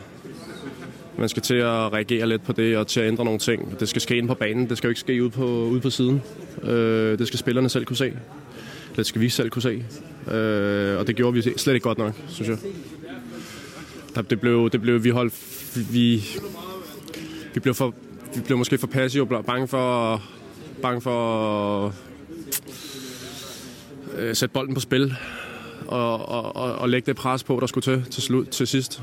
[1.19, 3.81] man skal til at reagere lidt på det og til at ændre nogle ting.
[3.81, 5.91] Det skal ske ind på banen, det skal jo ikke ske ude på, ude på
[5.91, 6.23] siden.
[6.63, 8.13] Øh, det skal spillerne selv kunne se.
[8.97, 9.85] Det skal vi selv kunne se.
[10.31, 12.59] Øh, og det gjorde vi slet ikke godt nok, synes jeg.
[14.31, 15.35] Det blev, det blev vi holdt,
[15.93, 16.25] vi,
[17.55, 17.95] vi blev, for,
[18.35, 20.23] vi blev måske for passive og bange for,
[20.83, 21.93] bange for at
[24.19, 25.15] øh, sætte bolden på spil
[25.87, 29.03] og, og, og, og lægge det pres på, der skulle til til, slut, til sidst.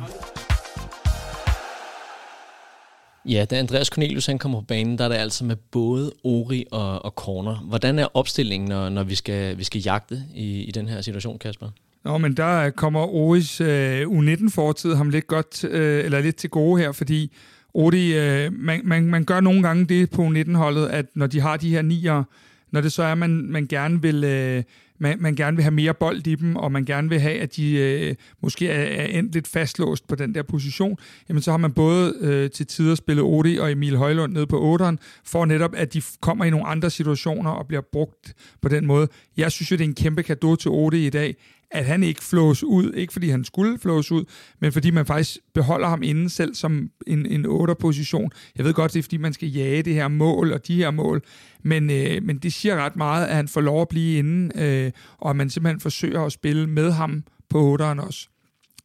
[3.27, 6.65] Ja, da Andreas Cornelius han kommer på banen, der er det altså med både Ori
[6.71, 7.55] og, og Corner.
[7.55, 11.39] Hvordan er opstillingen, når, når vi, skal, vi skal jagte i, i den her situation,
[11.39, 11.69] Kasper?
[12.03, 16.81] Nå, men der kommer Oris øh, U19-fortid ham lidt godt, øh, eller lidt til gode
[16.81, 17.31] her, fordi
[17.73, 21.57] Ori, øh, man, man, man gør nogle gange det på U19-holdet, at når de har
[21.57, 22.23] de her nier,
[22.71, 24.23] når det så er, man, man gerne vil...
[24.23, 24.63] Øh,
[24.99, 27.55] man, man gerne vil have mere bold i dem, og man gerne vil have, at
[27.55, 30.97] de øh, måske er, er endt lidt fastlåst på den der position,
[31.29, 34.77] jamen så har man både øh, til tider spillet Odi og Emil Højlund ned på
[34.77, 38.85] 8'eren, for netop, at de kommer i nogle andre situationer og bliver brugt på den
[38.85, 39.07] måde.
[39.37, 41.35] Jeg synes jo, det er en kæmpe gave til Odi i dag,
[41.71, 44.25] at han ikke flås ud, ikke fordi han skulle flås ud,
[44.61, 48.31] men fordi man faktisk beholder ham inden selv som en, en 8'er-position.
[48.57, 50.91] Jeg ved godt, det er fordi, man skal jage det her mål og de her
[50.91, 51.21] mål,
[51.63, 54.91] men, øh, men det siger ret meget, at han får lov at blive inde, øh,
[55.17, 58.27] og at man simpelthen forsøger at spille med ham på 8'eren også.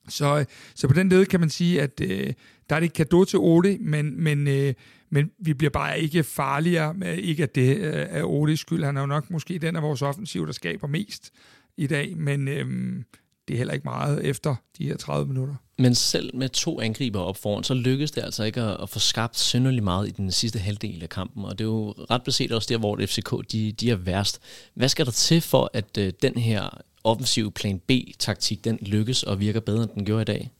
[0.08, 2.32] Så, øh, så på den led kan man sige, at øh,
[2.70, 4.74] der er det et kado til Ole, men, men, øh,
[5.10, 6.94] men vi bliver bare ikke farligere.
[6.94, 8.84] Med, ikke at det øh, er Oles skyld.
[8.84, 11.32] Han er jo nok måske den af vores offensiv, der skaber mest
[11.80, 13.04] i dag, men øhm,
[13.48, 15.54] det er heller ikke meget efter de her 30 minutter.
[15.78, 18.98] Men selv med to angriber op foran, så lykkedes det altså ikke at, at få
[18.98, 22.52] skabt synderligt meget i den sidste halvdel af kampen, og det er jo ret beset
[22.52, 24.40] også der, hvor FCK de, de er værst.
[24.74, 26.68] Hvad skal der til for, at øh, den her
[27.04, 30.50] offensive plan B-taktik, den lykkes og virker bedre, end den gjorde i dag?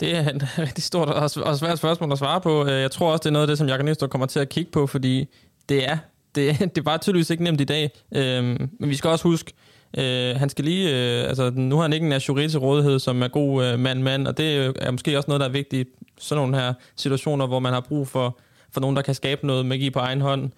[0.00, 2.66] Det er et rigtig stort og svært spørgsmål at svare på.
[2.66, 4.70] Jeg tror også, det er noget af det, som Jakob Næstor kommer til at kigge
[4.70, 5.26] på, fordi
[5.68, 5.98] det er,
[6.34, 7.90] det, det er bare tydeligvis ikke nemt i dag.
[8.14, 9.52] Øhm, men vi skal også huske,
[9.98, 13.22] Øh, han skal lige, øh, altså nu har han ikke en Ashuri til rådighed, som
[13.22, 15.92] er god øh, mand-mand, og det øh, er måske også noget, der er vigtigt i
[16.20, 18.38] sådan nogle her situationer, hvor man har brug for,
[18.70, 20.50] for nogen, der kan skabe noget magi på egen hånd.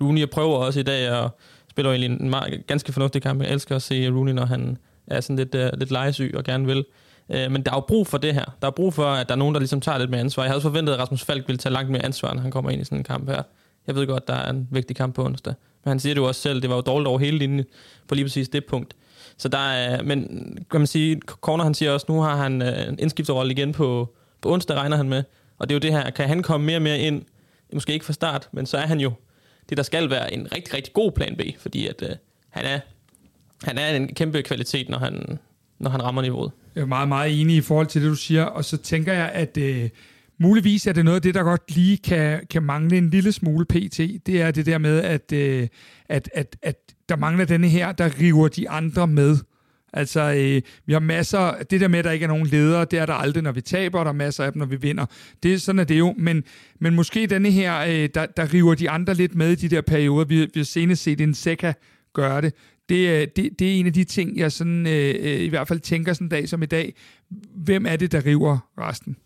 [0.00, 1.30] Rooney prøver også i dag at
[1.70, 3.42] spille egentlig en meget, ganske fornuftig kamp.
[3.42, 6.66] Jeg elsker at se Rooney, når han er sådan lidt, uh, lidt legesyg og gerne
[6.66, 6.84] vil.
[7.28, 8.44] Uh, men der er jo brug for det her.
[8.62, 10.42] Der er brug for, at der er nogen, der ligesom tager lidt mere ansvar.
[10.42, 12.70] Jeg havde også forventet, at Rasmus Falk ville tage langt mere ansvar, når han kommer
[12.70, 13.42] ind i sådan en kamp her.
[13.86, 15.54] Jeg ved godt, der er en vigtig kamp på onsdag.
[15.84, 17.66] Men han siger det jo også selv, det var jo dårligt over hele linjen
[18.08, 18.96] på lige præcis det punkt.
[19.36, 20.28] Så der er, men
[20.70, 24.14] kan man sige, Corner han siger også, nu har han øh, en indskifterrolle igen på,
[24.40, 25.22] på onsdag, regner han med.
[25.58, 27.22] Og det er jo det her, kan han komme mere og mere ind,
[27.72, 29.12] måske ikke fra start, men så er han jo
[29.68, 32.16] det, der skal være en rigtig, rigtig god plan B, fordi at, øh,
[32.50, 32.80] han, er,
[33.62, 35.38] han er en kæmpe kvalitet, når han,
[35.78, 36.52] når han rammer niveauet.
[36.74, 39.30] Jeg er meget, meget enig i forhold til det, du siger, og så tænker jeg,
[39.34, 39.90] at øh,
[40.40, 43.64] muligvis er det noget af det, der godt lige kan, kan mangle en lille smule
[43.64, 43.98] pt.
[44.26, 45.68] Det er det der med, at, øh,
[46.08, 46.76] at, at, at
[47.08, 49.36] der mangler denne her, der river de andre med.
[49.92, 51.54] Altså, øh, vi har masser...
[51.70, 53.60] Det der med, at der ikke er nogen ledere, det er der aldrig, når vi
[53.60, 55.06] taber, og der er masser af dem, når vi vinder.
[55.42, 56.14] Det, sådan er det jo.
[56.18, 56.44] Men,
[56.80, 59.80] men måske denne her, øh, der, der river de andre lidt med i de der
[59.80, 60.24] perioder.
[60.24, 61.72] Vi, vi har senest set en Seca
[62.14, 62.54] gøre det.
[62.88, 65.68] Det, øh, det, det er en af de ting, jeg sådan, øh, øh, i hvert
[65.68, 66.94] fald tænker sådan en dag som i dag.
[67.54, 69.16] Hvem er det, der river resten?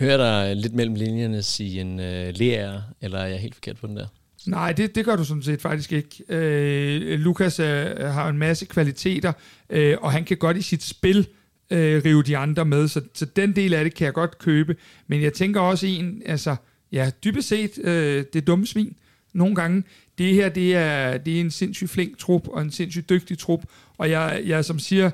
[0.00, 3.86] Hører dig lidt mellem linjerne sige en øh, lærer, eller er jeg helt forkert på
[3.86, 4.06] den der?
[4.46, 6.24] Nej, det, det gør du sådan set faktisk ikke.
[6.28, 9.32] Øh, Lukas øh, har en masse kvaliteter,
[9.70, 11.28] øh, og han kan godt i sit spil
[11.70, 14.76] øh, rive de andre med, så, så den del af det kan jeg godt købe.
[15.06, 16.56] Men jeg tænker også en, altså,
[16.92, 18.96] ja, dybest set, øh, det dumme svin,
[19.32, 19.82] nogle gange,
[20.18, 23.62] det her, det er, det er en sindssygt flink trup, og en sindssygt dygtig trup,
[23.98, 25.10] og jeg, jeg som siger,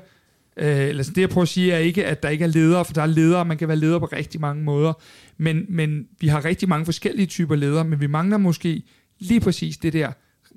[0.59, 2.93] Øh, eller det jeg prøver at sige er ikke, at der ikke er ledere, for
[2.93, 4.93] der er ledere, man kan være leder på rigtig mange måder.
[5.37, 8.83] Men, men vi har rigtig mange forskellige typer ledere, men vi mangler måske
[9.19, 10.11] lige præcis det der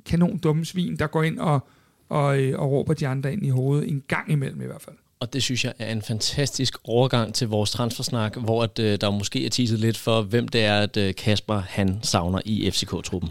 [0.06, 1.60] kanon dumme svin, der går ind og,
[2.08, 4.96] og, øh, og råber de andre ind i hovedet en gang imellem i hvert fald.
[5.20, 9.10] Og det synes jeg er en fantastisk overgang til vores transfersnak, hvor at, øh, der
[9.10, 13.30] måske er tisset lidt for, hvem det er, at øh, Kasper han savner i FCK-truppen.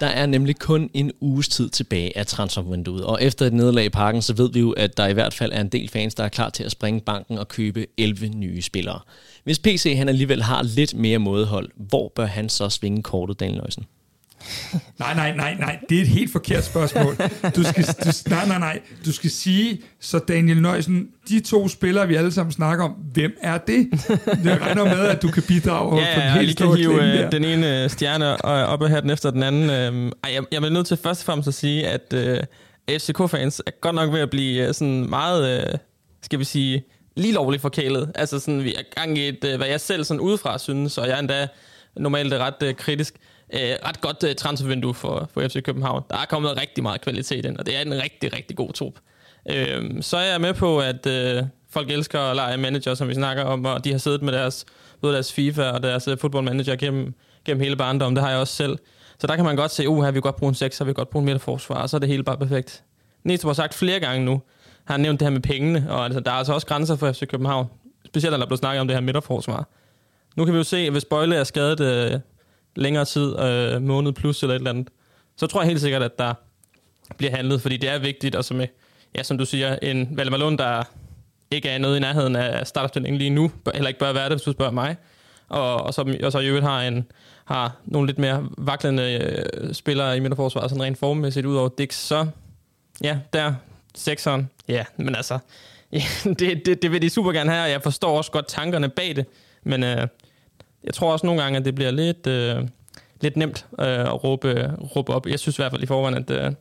[0.00, 3.88] Der er nemlig kun en uges tid tilbage af transfervinduet, og efter et nederlag i
[3.88, 6.24] parken, så ved vi jo, at der i hvert fald er en del fans, der
[6.24, 9.00] er klar til at springe banken og købe 11 nye spillere.
[9.44, 13.58] Hvis PC han alligevel har lidt mere mådehold, hvor bør han så svinge kortet, Daniel
[13.58, 13.84] Nøjsen?
[14.98, 15.78] Nej, nej, nej, nej.
[15.88, 17.16] Det er et helt forkert spørgsmål.
[17.56, 18.80] Du skal, du, nej, nej, nej.
[19.04, 23.36] Du skal sige, så Daniel Nøjsen, de to spillere, vi alle sammen snakker om, hvem
[23.42, 23.88] er det?
[24.44, 27.44] Jeg regner med, at du kan bidrage ja, på en helt stor hive øh, den
[27.44, 29.70] ene øh, stjerne op af den efter den anden.
[29.70, 32.38] Øhm, ej, jeg, jeg er nødt til først og fremmest at sige, at øh,
[32.90, 35.78] FCK-fans er godt nok ved at blive sådan meget,
[36.22, 36.84] skal vi sige,
[37.16, 38.12] lige lovligt forkælet.
[38.14, 41.14] Altså sådan, vi er gang i et, hvad jeg selv sådan udefra synes, og jeg
[41.14, 41.48] er endda
[41.96, 43.14] normalt ret kritisk
[43.54, 46.02] øh, ret godt øh, transfervindue for, for FC København.
[46.10, 48.94] Der er kommet rigtig meget kvalitet ind, og det er en rigtig, rigtig god trup.
[49.50, 53.14] Øh, så er jeg med på, at øh, folk elsker at lege manager, som vi
[53.14, 54.64] snakker om, og de har siddet med deres,
[55.00, 58.16] både deres FIFA og deres uh, manager gennem, gennem hele barndommen.
[58.16, 58.78] Det har jeg også selv.
[59.18, 61.10] Så der kan man godt se, uh, her vi godt bruge en 6, vi godt
[61.10, 62.84] bruge en midterforsvar, og så er det hele bare perfekt.
[63.24, 64.42] Næste har sagt flere gange nu,
[64.84, 67.12] har han nævnt det her med pengene, og altså, der er altså også grænser for
[67.12, 67.66] FC København.
[68.06, 69.68] Specielt når der blev snakket om det her midterforsvar.
[70.36, 72.20] Nu kan vi jo se, hvis Bøjle er skadet øh,
[72.76, 74.88] længere tid, øh, måned plus eller et eller andet,
[75.36, 76.34] så tror jeg helt sikkert, at der
[77.16, 78.66] bliver handlet, fordi det er vigtigt, og som, øh,
[79.16, 80.82] ja, som du siger, en Valdemar der
[81.50, 84.42] ikke er noget i nærheden af startopstillingen lige nu, heller ikke bør være det, hvis
[84.42, 84.96] du spørger mig,
[85.48, 87.06] og, og, så, og så i øvrigt har, en,
[87.44, 91.94] har nogle lidt mere vaklende øh, spillere i midterforsvaret, sådan rent formmæssigt ud over Dix,
[91.94, 92.26] så
[93.02, 93.54] ja, der,
[93.94, 95.38] sekseren, ja, men altså,
[95.92, 96.02] ja,
[96.38, 99.16] det, det, det vil de super gerne have, og jeg forstår også godt tankerne bag
[99.16, 99.26] det,
[99.62, 100.08] men øh,
[100.86, 102.68] jeg tror også nogle gange, at det bliver lidt, øh,
[103.20, 105.26] lidt nemt øh, at råbe, råbe op.
[105.26, 106.52] Jeg synes i hvert fald i forvejen, at øh,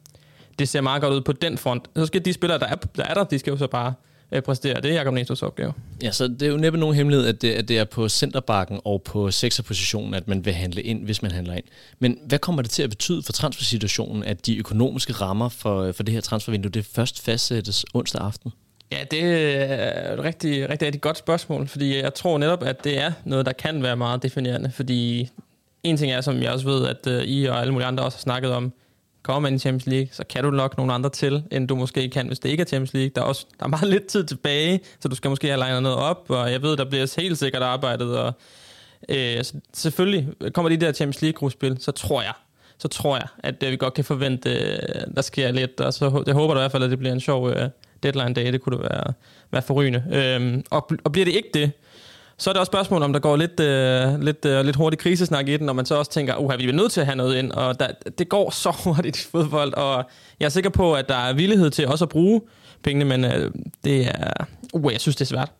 [0.59, 1.87] det ser meget godt ud på den front.
[1.95, 3.93] Så skal de spillere, der er der, er der de skal jo så bare
[4.31, 4.81] øh, præstere.
[4.81, 5.73] Det er Jacob Nestos opgave.
[6.03, 8.79] Ja, så det er jo næppe nogen hemmelighed, at det, at det er på centerbakken
[8.85, 11.65] og på sekserpositionen, at man vil handle ind, hvis man handler ind.
[11.99, 16.03] Men hvad kommer det til at betyde for transfersituationen, at de økonomiske rammer for, for
[16.03, 18.51] det her transfervindue, det først fastsættes onsdag aften?
[18.91, 22.99] Ja, det er et rigtig, rigtig, rigtig godt spørgsmål, fordi jeg tror netop, at det
[22.99, 25.29] er noget, der kan være meget definerende, fordi
[25.83, 28.17] en ting er, som jeg også ved, at øh, I og alle mulige andre også
[28.17, 28.73] har snakket om,
[29.23, 32.09] kommer man i Champions League, så kan du nok nogle andre til, end du måske
[32.09, 33.11] kan, hvis det ikke er Champions League.
[33.15, 35.83] Der er, også, der er meget lidt tid tilbage, så du skal måske have legnet
[35.83, 38.33] noget op, og jeg ved, der bliver helt sikkert arbejdet, og
[39.09, 39.43] øh,
[39.73, 42.33] selvfølgelig kommer de der Champions League-gruppespil, så tror jeg,
[42.77, 46.23] så tror jeg, at øh, vi godt kan forvente, øh, der sker lidt, og så
[46.25, 47.69] jeg håber da i hvert fald, at det bliver en sjov øh,
[48.03, 49.13] deadline-dag, det kunne det være,
[49.51, 50.03] være forrygende.
[50.11, 51.71] Øhm, og, og bliver det ikke det,
[52.37, 55.47] så er det også spørgsmål, om der går lidt, øh, lidt, øh, lidt hurtigt krisesnak
[55.47, 57.37] i den, og man så også tænker, uha, vi er nødt til at have noget
[57.37, 60.05] ind, og der, det går så hurtigt i fodbold, og
[60.39, 62.41] jeg er sikker på, at der er villighed til også at bruge
[62.83, 63.51] pengene, men øh,
[63.83, 65.51] det er, uh, jeg synes, det er svært.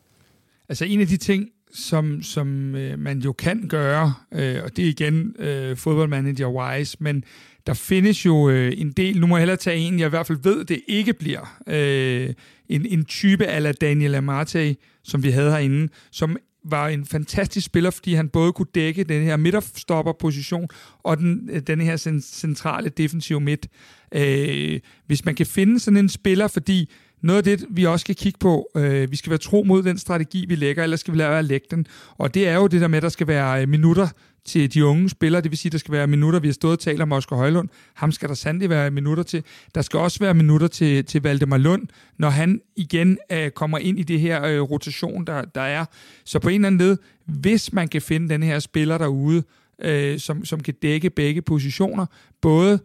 [0.69, 4.85] Altså en af de ting, som, som øh, man jo kan gøre, øh, og det
[4.85, 7.23] er igen øh, fodboldmanager-wise, men
[7.67, 10.27] der findes jo øh, en del, nu må jeg hellere tage en, jeg i hvert
[10.27, 12.33] fald ved, det ikke bliver, øh,
[12.69, 17.89] en, en type ala Daniel Amate, som vi havde herinde, som var en fantastisk spiller,
[17.89, 20.67] fordi han både kunne dække den her midterstopperposition
[21.03, 23.67] og den, øh, den her centrale defensive midt.
[24.11, 26.89] Øh, hvis man kan finde sådan en spiller, fordi
[27.21, 29.97] noget af det, vi også skal kigge på, øh, vi skal være tro mod den
[29.97, 31.85] strategi, vi lægger, eller skal vi lade være at lægge den.
[32.17, 34.07] Og det er jo det der med, at der skal være øh, minutter
[34.45, 36.73] til de unge spillere, det vil sige, at der skal være minutter, vi har stået
[36.73, 39.43] og talt om Oscar Højlund, ham skal der sandelig være minutter til.
[39.75, 43.99] Der skal også være minutter til, til Valdemar Lund, når han igen øh, kommer ind
[43.99, 45.85] i det her øh, rotation, der, der er.
[46.25, 49.43] Så på en eller anden led, hvis man kan finde den her spiller derude,
[49.81, 52.05] øh, som, som kan dække begge positioner,
[52.41, 52.79] både øh,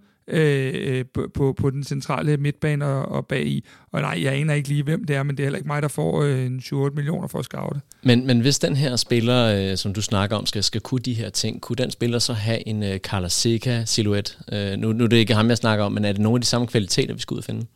[1.35, 3.65] på, på den centrale midtbane og, og bag i.
[3.93, 5.83] Og nej, jeg aner ikke lige, hvem det er, men det er heller ikke mig,
[5.83, 7.81] der får øh, en 7-8 millioner for at scoute.
[8.03, 11.15] Men, men hvis den her spiller, øh, som du snakker om, skal, skal kunne de
[11.15, 14.39] her ting, kunne den spiller så have en øh, Carlos Seca-silhuet?
[14.53, 16.41] Øh, nu, nu er det ikke ham, jeg snakker om, men er det nogle af
[16.41, 17.67] de samme kvaliteter, vi skal ud og finde?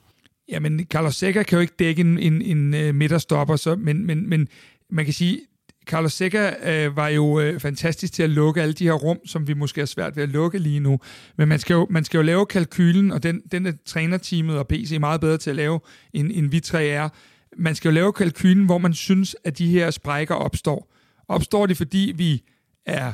[0.49, 4.29] Jamen, Carlos Seca kan jo ikke dække en, en, en, en midterstopper, så, men, men,
[4.29, 4.49] men
[4.91, 5.41] man kan sige,
[5.87, 9.49] Carlos Seca øh, var jo øh, fantastisk til at lukke alle de her rum, som
[9.49, 10.99] vi måske er svært ved at lukke lige nu.
[11.37, 14.69] Men man skal jo, man skal jo lave kalkylen, og den, den er trænerteamet og
[14.69, 15.81] PC meget bedre til at lave,
[16.13, 17.09] end, end vi tre er.
[17.57, 20.93] Man skal jo lave kalkylen, hvor man synes, at de her sprækker opstår.
[21.29, 22.43] Opstår de, fordi vi
[22.87, 23.13] er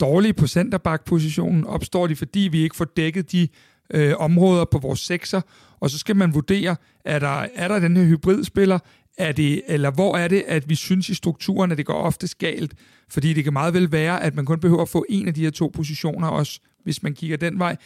[0.00, 1.64] dårlige på centerback-positionen?
[1.64, 3.48] Opstår de, fordi vi ikke får dækket de
[3.94, 5.40] øh, områder på vores sekser?
[5.80, 8.78] Og så skal man vurdere, er der, er der den her hybridspiller?
[9.18, 12.28] Er det, eller hvor er det, at vi synes i strukturen, at det går ofte
[12.38, 12.74] galt?
[13.08, 15.40] Fordi det kan meget vel være, at man kun behøver at få en af de
[15.40, 17.76] her to positioner også, hvis man kigger den vej.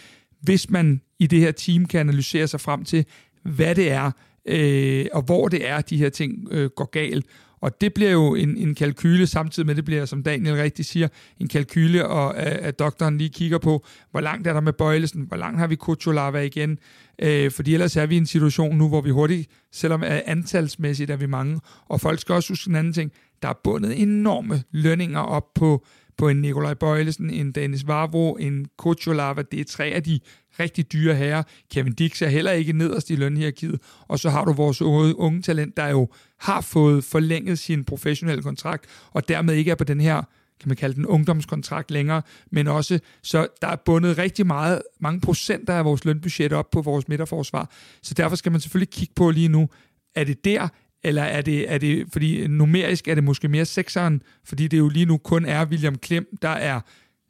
[0.40, 3.04] Hvis man i det her team kan analysere sig frem til,
[3.42, 4.10] hvad det er,
[4.46, 7.26] øh, og hvor det er, de her ting øh, går galt.
[7.62, 11.08] Og det bliver jo en, en kalkyle, samtidig med det bliver, som Daniel rigtig siger,
[11.40, 15.22] en kalkyle, og at, at doktoren lige kigger på, hvor langt er der med bøjelsen,
[15.22, 16.78] hvor langt har vi Kutsulava igen,
[17.18, 21.16] øh, fordi ellers er vi i en situation nu, hvor vi hurtigt, selvom antalsmæssigt er
[21.16, 25.20] vi mange, og folk skal også huske en anden ting, der er bundet enorme lønninger
[25.20, 25.86] op på,
[26.18, 30.20] på en Nikolaj Bøjlesen, en Dennis Vavro, en Kucholava, det er tre af de
[30.60, 31.42] rigtig dyre herrer.
[31.70, 33.80] Kevin Dix er heller ikke nederst i lønhierarkiet.
[34.08, 36.08] Og så har du vores unge talent, der jo
[36.40, 40.22] har fået forlænget sin professionelle kontrakt, og dermed ikke er på den her
[40.62, 45.20] kan man kalde den ungdomskontrakt længere, men også, så der er bundet rigtig meget, mange
[45.20, 47.70] procenter af vores lønbudget op på vores midterforsvar.
[48.02, 49.68] Så derfor skal man selvfølgelig kigge på lige nu,
[50.14, 50.68] er det der,
[51.04, 54.88] eller er det, er det, fordi numerisk er det måske mere sekseren, fordi det jo
[54.88, 56.80] lige nu kun er William Klem, der er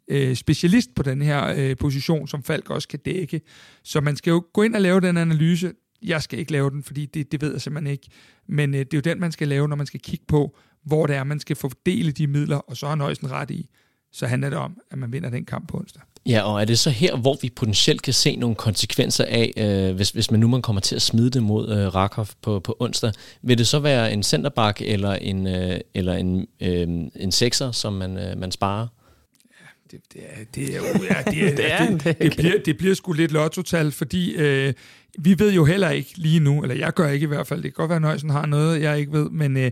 [0.09, 3.41] øh, specialist på den her øh, position, som Falk også kan dække.
[3.83, 5.73] Så man skal jo gå ind og lave den analyse.
[6.03, 8.09] Jeg skal ikke lave den, fordi det, det ved jeg simpelthen ikke.
[8.49, 11.07] Men øh, det er jo den, man skal lave, når man skal kigge på, hvor
[11.07, 13.69] det er, man skal fordele de midler, og så har Nøjsen ret i.
[14.13, 16.03] Så handler det om, at man vinder den kamp på onsdag.
[16.27, 19.97] Ja, og er det så her, hvor vi potentielt kan se nogle konsekvenser af, øh,
[19.97, 22.77] hvis, hvis man nu man kommer til at smide det mod øh, Rakov på, på
[22.81, 23.13] onsdag?
[23.43, 27.93] Vil det så være en centerback eller en, øh, eller en, øh, en sekser, som
[27.93, 28.87] man, øh, man sparer?
[29.93, 32.95] det, det, er, det, er, ja, det, er, det, er, det, det, bliver, det bliver
[32.95, 34.75] sgu lidt lottotal, fordi øh,
[35.19, 37.75] vi ved jo heller ikke lige nu, eller jeg gør ikke i hvert fald, det
[37.75, 39.71] kan godt være, at Nøjsen har noget, jeg ikke ved, men øh,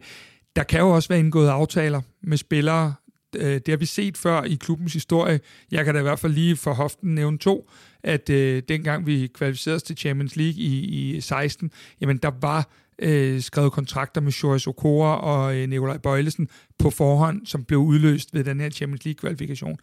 [0.56, 2.94] der kan jo også være indgået aftaler med spillere,
[3.36, 5.40] øh, det har vi set før i klubbens historie.
[5.70, 7.70] Jeg kan da i hvert fald lige for hoften nævne to,
[8.02, 10.78] at øh, dengang vi kvalificerede os til Champions League i,
[11.16, 11.70] i 16,
[12.00, 12.68] jamen der var
[12.98, 18.34] øh, skrevet kontrakter med Joris Okora og øh, Nikolaj Bøjlesen på forhånd, som blev udløst
[18.34, 19.78] ved den her Champions League-kvalifikation.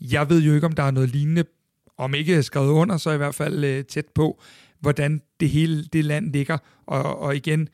[0.00, 1.44] Jeg ved jo ikke, om der er noget lignende,
[1.98, 4.42] om ikke skrevet under, så i hvert fald øh, tæt på,
[4.80, 6.58] hvordan det hele det land ligger.
[6.86, 7.68] Og, og igen,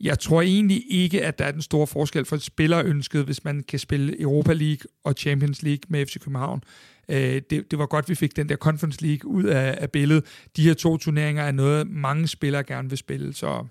[0.00, 3.78] jeg tror egentlig ikke, at der er den store forskel for spillerønsket, hvis man kan
[3.78, 6.62] spille Europa League og Champions League med FC København.
[7.08, 10.24] Øh, det, det var godt, vi fik den der Conference League ud af, af billedet.
[10.56, 13.66] De her to turneringer er noget, mange spillere gerne vil spille, så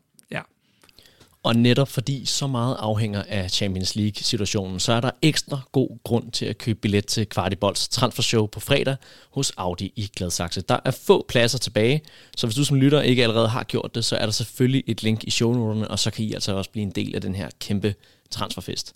[1.43, 6.31] og netop fordi så meget afhænger af Champions League-situationen, så er der ekstra god grund
[6.31, 8.95] til at købe billet til Kvartibolds transfershow på fredag
[9.31, 10.61] hos Audi i Gladsaxe.
[10.61, 12.01] Der er få pladser tilbage,
[12.37, 15.03] så hvis du som lytter ikke allerede har gjort det, så er der selvfølgelig et
[15.03, 17.49] link i shownoterne, og så kan I altså også blive en del af den her
[17.59, 17.95] kæmpe
[18.29, 18.95] transferfest.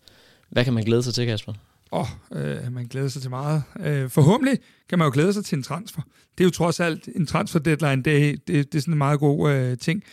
[0.50, 1.54] Hvad kan man glæde sig til, Kasper?
[1.92, 2.00] Åh,
[2.32, 3.64] oh, øh, man glæder sig til meget.
[3.80, 6.02] Øh, forhåbentlig kan man jo glæde sig til en transfer.
[6.38, 9.20] Det er jo trods alt en transfer deadline, det, det, det er sådan en meget
[9.20, 10.04] god øh, ting.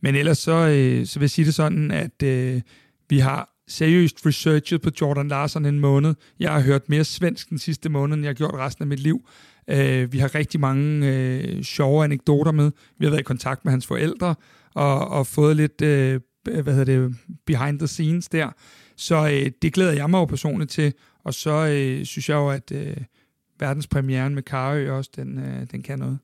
[0.00, 2.60] Men ellers så, øh, så vil jeg sige det sådan, at øh,
[3.08, 6.14] vi har seriøst researchet på Jordan Larsen en måned.
[6.40, 9.00] Jeg har hørt mere svensk den sidste måned, end jeg har gjort resten af mit
[9.00, 9.28] liv.
[9.70, 12.70] Øh, vi har rigtig mange øh, sjove anekdoter med.
[12.98, 14.34] Vi har været i kontakt med hans forældre
[14.74, 18.50] og, og fået lidt øh, hvad hedder det, behind the scenes der.
[18.96, 20.92] Så øh, det glæder jeg mig jo personligt til.
[21.24, 22.96] Og så øh, synes jeg jo, at øh,
[23.58, 26.18] verdenspremieren med Karø også, den, øh, den kan noget.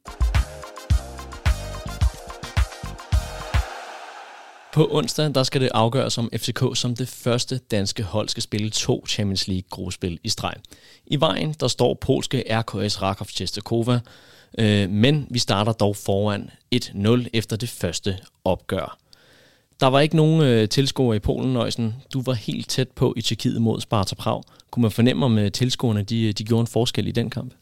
[4.77, 8.71] På onsdag der skal det afgøres om FCK som det første danske hold skal spille
[8.71, 10.55] to Champions League gruppespil i streg.
[11.07, 14.01] I vejen der står polske RKS Rakov Czestochowa,
[14.59, 18.99] øh, men vi starter dog foran 1-0 efter det første opgør.
[19.81, 21.95] Der var ikke nogen øh, tilskuere i Polen, Nøjsen.
[22.13, 24.43] Du var helt tæt på i Tjekkiet mod Sparta Prag.
[24.71, 27.55] Kunne man fornemme, om øh, tilskuerne de, øh, de gjorde en forskel i den kamp?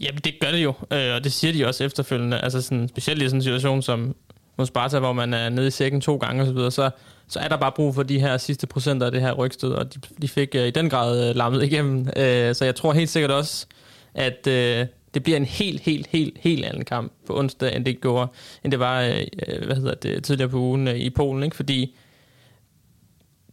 [0.00, 2.40] Jamen, det gør det jo, øh, og det siger de også efterfølgende.
[2.40, 4.16] Altså sådan, specielt i sådan en situation som,
[4.56, 6.90] mod Sparta, hvor man er nede i sækken to gange osv., så, så,
[7.28, 9.94] så er der bare brug for de her sidste procenter af det her rygstød, og
[9.94, 11.98] de, de fik uh, i den grad øh, uh, lammet igennem.
[12.00, 13.66] Uh, så jeg tror helt sikkert også,
[14.14, 18.00] at uh, det bliver en helt, helt, helt, helt anden kamp på onsdag, end det
[18.00, 18.28] gjorde,
[18.64, 21.56] end det var uh, hvad hedder det, tidligere på ugen uh, i Polen, ikke?
[21.56, 21.96] fordi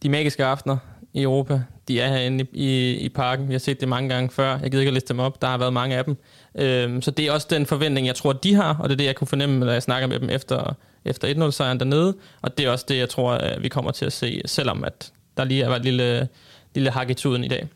[0.02, 0.76] de magiske aftener
[1.12, 3.48] i Europa, de er herinde i, i, i parken.
[3.48, 4.58] Vi har set det mange gange før.
[4.58, 5.42] Jeg gider ikke at liste dem op.
[5.42, 6.16] Der har været mange af dem.
[6.54, 9.04] Øhm, så det er også den forventning, jeg tror, de har, og det er det,
[9.04, 12.16] jeg kunne fornemme, når jeg snakker med dem efter, efter 1-0-sejren dernede.
[12.42, 15.44] Og det er også det, jeg tror, vi kommer til at se, selvom at der
[15.44, 16.28] lige er et lille,
[16.74, 17.68] lille hak i tuden i dag.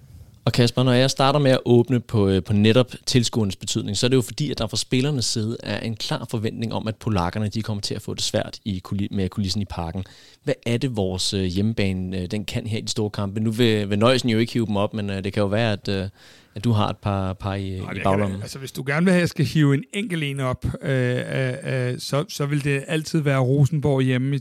[0.49, 4.07] Og Kasper, når jeg starter med at åbne på, øh, på netop tilskuernes betydning, så
[4.07, 6.97] er det jo fordi, at der fra spillernes side er en klar forventning om, at
[6.97, 10.05] polakkerne de kommer til at få det svært i, med kulissen i parken.
[10.45, 13.41] Hvad er det, vores øh, hjemmebane øh, den kan her i de store kampe?
[13.41, 16.11] Nu vil, vil Nøjsen jo ikke hive dem op, men det kan jo være, at,
[16.59, 18.43] at du har et par, par i, Nej, i baglommen.
[18.43, 21.17] Altså, hvis du gerne vil have, at jeg skal hive en enkelt en op, øh,
[21.17, 24.41] øh, øh, så, så vil det altid være Rosenborg hjemme i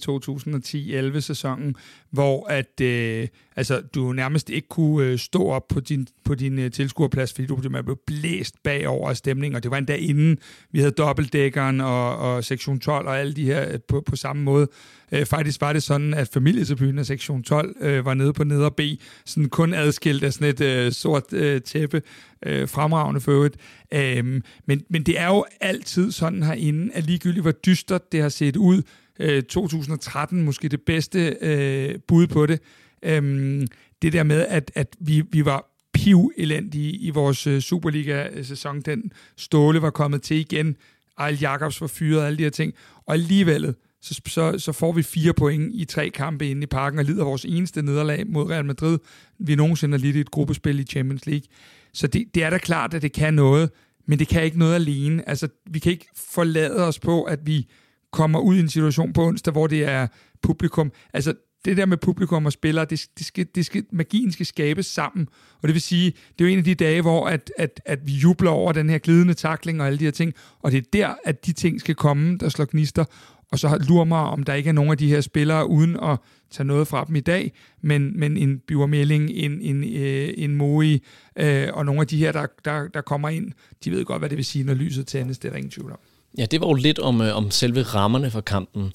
[1.16, 1.76] 2010-11 sæsonen,
[2.12, 6.60] hvor at, øh, altså, du nærmest ikke kunne øh, stå op på din, på din
[6.60, 10.38] øh, tilskuerplads, fordi du blev blæst bagover af stemning, og det var endda inden
[10.72, 14.44] vi havde dobbeltdækkeren og, og sektion 12 og alle de her øh, på, på samme
[14.44, 14.68] måde.
[15.12, 18.70] Øh, faktisk var det sådan, at familietribunen af sektion 12 øh, var nede på neder
[18.70, 18.82] B,
[19.26, 22.02] sådan kun adskilt af sådan et øh, sort øh, tæppe,
[22.46, 23.58] øh, fremragende for øvrigt.
[23.94, 28.30] Øh, men, men det er jo altid sådan herinde, at ligegyldigt hvor dystert det har
[28.30, 28.82] set ud,
[29.20, 32.62] øh, 2013 måske det bedste øh, bud på det,
[33.04, 33.68] øh,
[34.02, 38.82] det der med, at, at vi, vi var piv elendige i vores øh, Superliga-sæson.
[38.82, 40.76] Den Ståle var kommet til igen,
[41.20, 42.74] Ejl Jacobs var fyret, alle de her ting.
[43.06, 47.00] Og alligevel, så, så, så får vi fire point i tre kampe inde i parken
[47.00, 49.00] og lider vores eneste nederlag mod Real Madrid.
[49.40, 51.48] Vi nogensinde har lidt i et gruppespil i Champions League.
[51.94, 53.70] Så det, det er da klart, at det kan noget,
[54.08, 55.30] men det kan ikke noget alene.
[55.30, 57.68] Altså, vi kan ikke forlade os på, at vi
[58.12, 60.08] kommer ud i en situation på onsdag, hvor det er
[60.42, 60.92] publikum.
[61.14, 61.34] Altså,
[61.66, 65.28] det der med publikum og spillere, det, det skal, det skal, magien skal skabes sammen.
[65.62, 68.00] Og det vil sige, det er jo en af de dage, hvor at, at, at
[68.08, 70.34] vi jubler over den her glidende takling og alle de her ting.
[70.60, 73.06] Og det er der, at de ting skal komme, der slår gnister.
[73.52, 76.18] Og så lurer mig, om der ikke er nogen af de her spillere, uden at
[76.52, 81.00] tage noget fra dem i dag, men, men en Bivermelding, en, en, øh, en Moe,
[81.36, 83.52] øh, og nogle af de her, der, der, der kommer ind,
[83.84, 85.92] de ved godt, hvad det vil sige, når lyset tændes, det er der ingen tvivl
[85.92, 86.00] om.
[86.38, 88.94] Ja, det var jo lidt om, øh, om selve rammerne for kampen.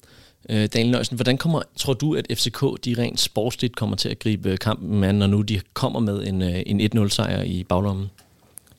[0.49, 4.19] Øh, Daniel Nøjsen, hvordan kommer, tror du, at FCK de rent sportsligt kommer til at
[4.19, 8.09] gribe kampen an, når nu de kommer med en, øh, en 1-0 sejr i baglommen?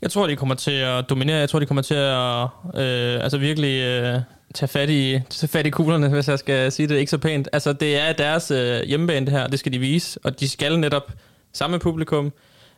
[0.02, 1.36] Jeg tror, de kommer til at dominere.
[1.36, 2.42] Jeg tror, de kommer til at
[2.74, 4.20] øh, altså virkelig øh,
[4.54, 7.48] tage, fat i, tage fat i kuglerne, hvis jeg skal sige det ikke så pænt.
[7.52, 9.46] Altså, det er deres øh, hjemmebane, det her.
[9.46, 10.20] Det skal de vise.
[10.24, 11.12] Og de skal netop
[11.52, 12.32] samme publikum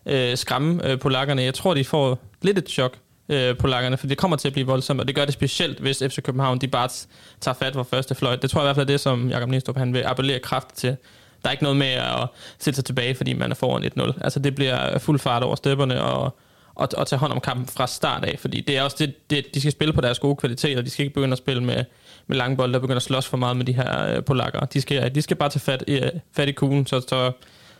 [0.06, 1.42] øh, skræmme øh, polakkerne.
[1.42, 2.96] Jeg tror, de får lidt et chok
[3.28, 6.02] øh, polakkerne, for det kommer til at blive voldsomt, og det gør det specielt, hvis
[6.08, 6.88] FC København de bare
[7.40, 8.42] tager fat på første fløjt.
[8.42, 10.68] Det tror jeg i hvert fald er det, som Jakob Nistrup han vil appellere kraft
[10.74, 10.96] til.
[11.42, 14.24] Der er ikke noget med at sætte sig tilbage, fordi man er foran 1-0.
[14.24, 16.36] Altså det bliver fuld fart over stepperne, og
[16.76, 19.54] og, og tage hånd om kampen fra start af, fordi det er også det, det,
[19.54, 21.84] de skal spille på deres gode kvaliteter, de skal ikke begynde at spille med,
[22.26, 24.60] med lange bolde, der begynder at slås for meget med de her øh, polakker.
[24.60, 27.32] De skal, de skal bare tage fat i, øh, fat i kuglen, så, så,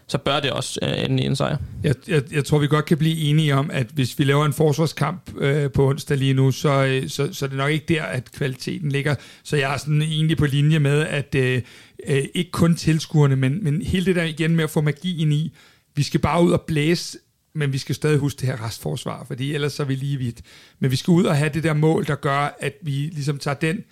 [0.06, 1.56] så bør det også øh, ende i en sejr.
[1.82, 4.52] Jeg, jeg, jeg tror, vi godt kan blive enige om, at hvis vi laver en
[4.52, 8.02] forsvarskamp øh, på onsdag lige nu, så, øh, så, så er det nok ikke der,
[8.02, 9.14] at kvaliteten ligger.
[9.44, 11.62] Så jeg er sådan egentlig på linje med, at øh,
[12.06, 15.52] øh, ikke kun tilskuerne, men, men hele det der igen med at få magien i,
[15.94, 17.18] vi skal bare ud og blæse
[17.56, 20.42] men vi skal stadig huske det her restforsvar, fordi ellers så er vi lige vidt.
[20.78, 23.54] Men vi skal ud og have det der mål, der gør, at vi ligesom tager
[23.54, 23.84] den,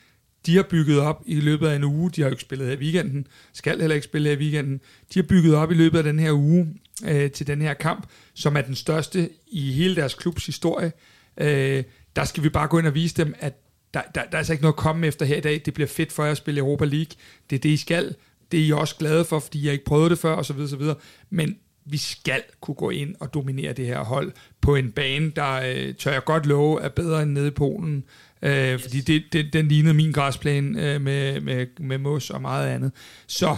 [0.46, 2.74] de har bygget op i løbet af en uge, de har jo ikke spillet her
[2.74, 4.80] i weekenden, skal heller ikke spille her i weekenden,
[5.14, 6.68] de har bygget op i løbet af den her uge
[7.04, 10.92] øh, til den her kamp, som er den største i hele deres klubs historie.
[11.40, 11.84] Øh,
[12.16, 13.60] der skal vi bare gå ind og vise dem, at
[13.94, 15.62] der, der, der er altså ikke noget at komme efter her i dag.
[15.64, 17.16] Det bliver fedt for jer at spille Europa League.
[17.50, 18.14] Det er det, I skal.
[18.52, 20.58] Det er I også glade for, fordi jeg ikke prøvet det før, osv.
[20.58, 20.82] osv.
[21.30, 25.52] Men vi skal kunne gå ind og dominere det her hold på en bane, der
[25.52, 28.04] øh, tør jeg godt love er bedre end nede i Polen.
[28.42, 28.82] Øh, yes.
[28.82, 32.92] Fordi det, det, den lignede min græsplæne øh, med, med, med mos og meget andet.
[33.26, 33.56] Så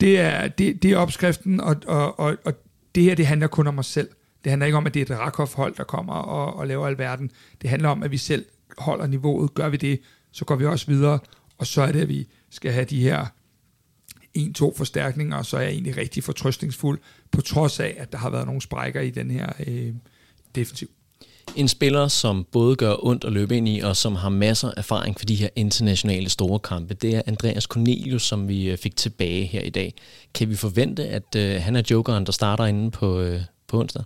[0.00, 2.54] det er, det, det er opskriften, og, og, og, og
[2.94, 4.08] det her det handler kun om os selv.
[4.44, 7.30] Det handler ikke om, at det er et Rakov-hold, der kommer og, og laver alverden.
[7.62, 8.46] Det handler om, at vi selv
[8.78, 9.54] holder niveauet.
[9.54, 10.00] Gør vi det,
[10.32, 11.18] så går vi også videre,
[11.58, 13.26] og så er det, at vi skal have de her
[14.34, 16.98] en-to forstærkninger, og så er jeg egentlig rigtig fortrøstningsfuld,
[17.32, 19.94] på trods af, at der har været nogle sprækker i den her øh,
[20.54, 20.88] defensiv.
[21.56, 24.74] En spiller, som både gør ondt at løbe ind i, og som har masser af
[24.76, 28.96] erfaring for de her internationale store kampe, det er Andreas Cornelius, som vi øh, fik
[28.96, 29.94] tilbage her i dag.
[30.34, 34.04] Kan vi forvente, at øh, han er jokeren, der starter inde på, øh, på onsdag?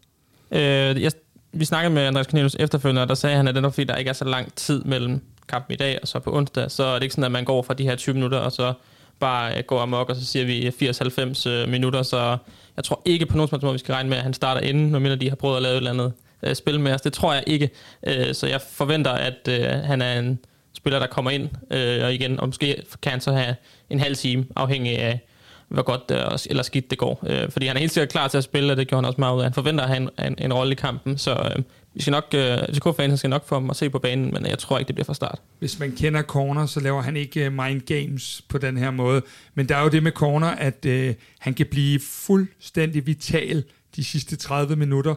[0.51, 1.13] Øh, jeg,
[1.53, 3.85] vi snakkede med Andreas Cornelius efterfølgende, og der sagde han, at det er nok fordi,
[3.85, 6.85] der ikke er så lang tid mellem kampen i dag og så på onsdag, så
[6.85, 8.73] er det ikke sådan, at man går fra de her 20 minutter, og så
[9.21, 12.37] bare går amok, og så siger vi 80-90 øh, minutter, så
[12.77, 15.15] jeg tror ikke på nogen måde, vi skal regne med, at han starter inden, når
[15.15, 17.01] de har prøvet at lave et eller andet øh, spil med os.
[17.01, 17.71] Det tror jeg ikke.
[18.07, 20.39] Øh, så jeg forventer, at øh, han er en
[20.75, 23.55] spiller, der kommer ind, øh, og igen, og måske kan han så have
[23.91, 25.21] en halv time, afhængig af,
[25.69, 27.25] hvor godt øh, eller skidt det går.
[27.27, 29.21] Øh, fordi han er helt sikkert klar til at spille, og det gjorde han også
[29.21, 29.45] meget ud af.
[29.45, 31.63] Han forventer at have en, en, en rolle i kampen, så øh,
[31.95, 34.59] vi skal nok, øh, FCK-fans skal nok få ham at se på banen, men jeg
[34.59, 35.39] tror ikke, det bliver fra start.
[35.59, 39.23] Hvis man kender Corner, så laver han ikke øh, mind games på den her måde.
[39.55, 43.65] Men der er jo det med Corner, at øh, han kan blive fuldstændig vital
[43.97, 45.15] de sidste 30 minutter,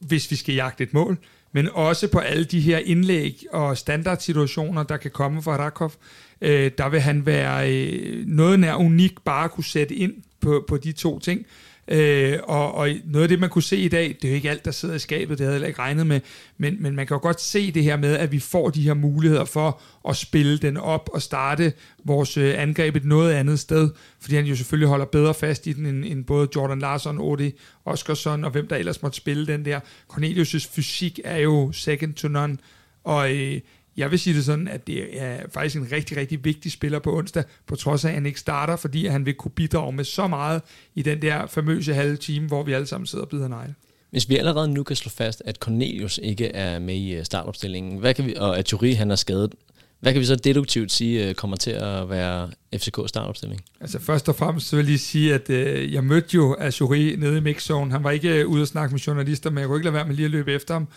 [0.00, 1.18] hvis vi skal jagte et mål.
[1.52, 5.92] Men også på alle de her indlæg og standardsituationer, der kan komme fra Rakov,
[6.40, 10.64] øh, der vil han være øh, noget nær unik bare at kunne sætte ind på,
[10.68, 11.46] på de to ting.
[11.90, 14.50] Øh, og, og noget af det, man kunne se i dag, det er jo ikke
[14.50, 16.20] alt, der sidder i skabet, det havde jeg ikke regnet med,
[16.58, 18.94] men, men man kan jo godt se det her med, at vi får de her
[18.94, 21.72] muligheder for at spille den op og starte
[22.04, 25.72] vores øh, angreb et noget andet sted, fordi han jo selvfølgelig holder bedre fast i
[25.72, 27.52] den, end, end både Jordan Larson, Odi
[27.84, 29.80] Oskarsson og hvem der ellers måtte spille den der.
[30.12, 32.58] Cornelius' fysik er jo second to none,
[33.04, 33.60] og øh,
[34.00, 37.16] jeg vil sige det sådan, at det er faktisk en rigtig, rigtig vigtig spiller på
[37.16, 40.26] onsdag, på trods af, at han ikke starter, fordi han vil kunne bidrage med så
[40.26, 40.62] meget
[40.94, 43.74] i den der famøse halve time, hvor vi alle sammen sidder og bider negle.
[44.10, 47.98] Hvis vi allerede nu kan slå fast, at Cornelius ikke er med i øh, startopstillingen,
[47.98, 49.54] hvad kan vi, og at Thury han er skadet,
[50.00, 53.60] hvad kan vi så deduktivt sige øh, kommer til at være FCK startopstilling?
[53.80, 57.16] Altså først og fremmest så vil jeg lige sige, at øh, jeg mødte jo Azuri
[57.18, 57.92] nede i mixzone.
[57.92, 60.06] Han var ikke øh, ude at snakke med journalister, men jeg kunne ikke lade være
[60.06, 60.88] med lige at løbe efter ham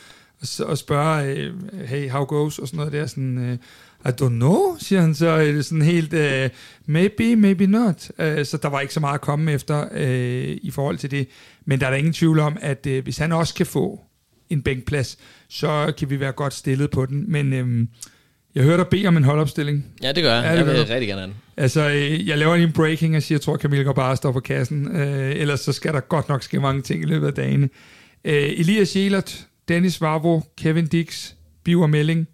[0.59, 3.53] og spørge, uh, hey, how goes, og sådan noget der, sådan, uh,
[4.05, 6.49] I don't know, siger han så, uh, sådan helt, uh,
[6.85, 8.09] maybe, maybe not.
[8.19, 11.27] Uh, så der var ikke så meget at komme efter uh, i forhold til det,
[11.65, 14.01] men der er der ingen tvivl om, at uh, hvis han også kan få
[14.49, 15.17] en bænkplads,
[15.49, 17.87] så kan vi være godt stillet på den, men uh,
[18.55, 19.85] jeg hørte dig bede om en holdopstilling.
[20.03, 20.43] Ja, det gør jeg.
[20.43, 21.81] Ja, det jeg vil rigtig gerne have Altså,
[22.25, 24.87] jeg laver lige en breaking og siger, jeg tror, Camille går bare står på kassen.
[24.87, 27.63] Uh, ellers så skal der godt nok ske mange ting i løbet af dagen.
[27.63, 27.69] Uh,
[28.31, 31.33] Elias Jelert, Dennis Vavro, Kevin Dix,
[31.63, 32.27] Biver Melling,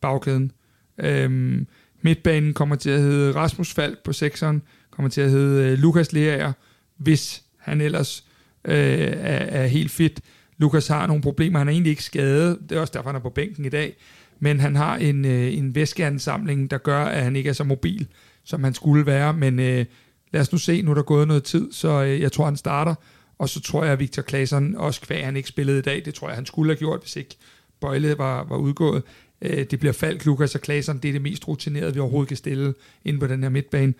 [0.00, 0.52] bagkæden.
[0.98, 1.66] Øhm,
[2.02, 6.12] midtbanen kommer til at hedde Rasmus Falk på sekseren, kommer til at hedde øh, Lukas
[6.12, 6.52] Leaer,
[6.96, 8.24] hvis han ellers
[8.64, 10.20] øh, er, er helt fit.
[10.58, 13.20] Lukas har nogle problemer, han er egentlig ikke skadet, det er også derfor, han er
[13.20, 13.96] på bænken i dag,
[14.40, 18.06] men han har en, øh, en væskeansamling, der gør, at han ikke er så mobil,
[18.44, 19.84] som han skulle være, men øh,
[20.32, 22.56] lad os nu se, nu er der gået noget tid, så øh, jeg tror, han
[22.56, 22.94] starter,
[23.42, 26.14] og så tror jeg, at Victor Claesson, også kvæg han ikke spillede i dag, det
[26.14, 27.36] tror jeg, han skulle have gjort, hvis ikke
[27.80, 29.02] Bøjle var, var udgået.
[29.42, 32.36] Øh, det bliver Falk, Lukas og Claesson, det er det mest rutinerede, vi overhovedet kan
[32.36, 32.74] stille
[33.04, 33.94] ind på den her midtbane.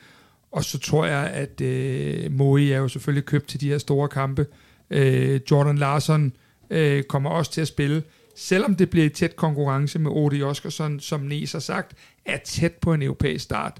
[0.52, 4.08] Og så tror jeg, at øh, Moe er jo selvfølgelig købt til de her store
[4.08, 4.46] kampe.
[4.90, 6.32] Øh, Jordan Larson
[6.70, 8.02] øh, kommer også til at spille,
[8.36, 12.72] selvom det bliver i tæt konkurrence med Odi Oskarsson, som Nes har sagt, er tæt
[12.72, 13.78] på en europæisk start.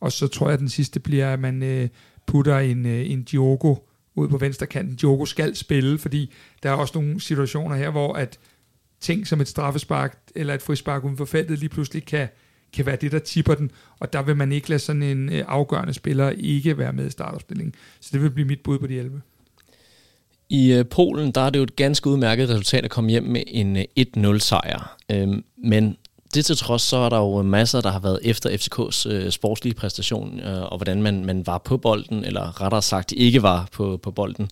[0.00, 1.88] Og så tror jeg, at den sidste bliver, at man øh,
[2.26, 3.74] putter en, øh, en Diogo
[4.14, 4.96] ud på venstre kanten.
[4.96, 8.38] Diogo skal spille, fordi der er også nogle situationer her, hvor at
[9.00, 12.28] ting som et straffespark eller et frispark uden for feltet lige pludselig kan,
[12.72, 15.44] kan være det, der tipper den, og der vil man ikke lade sådan en øh,
[15.48, 17.74] afgørende spiller ikke være med i startopstillingen.
[18.00, 19.22] Så det vil blive mit bud på de 11.
[20.48, 23.42] I øh, Polen, der er det jo et ganske udmærket resultat at komme hjem med
[23.46, 23.84] en øh,
[24.16, 24.96] 1-0 sejr.
[25.10, 25.96] Øhm, men
[26.34, 29.74] det til trods, så er der jo masser, der har været efter FCK's øh, sportslige
[29.74, 33.96] præstation, øh, og hvordan man, man var på bolden, eller rettere sagt ikke var på,
[34.02, 34.50] på bolden.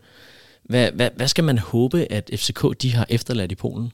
[0.62, 3.93] Hvad, hvad, hvad skal man håbe, at FCK de har efterladt i Polen?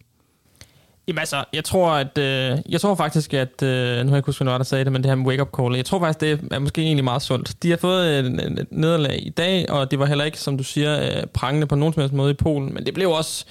[1.08, 4.26] Jamen altså, jeg tror, at, øh, jeg tror faktisk, at, øh, nu har jeg ikke
[4.26, 6.52] husket, hvad der sagde det, men det her med wake-up call, jeg tror faktisk, det
[6.52, 7.62] er måske egentlig meget sundt.
[7.62, 11.02] De har fået et, nederlag i dag, og det var heller ikke, som du siger,
[11.02, 13.44] øh, prangende på nogen som helst måde i Polen, men det blev også,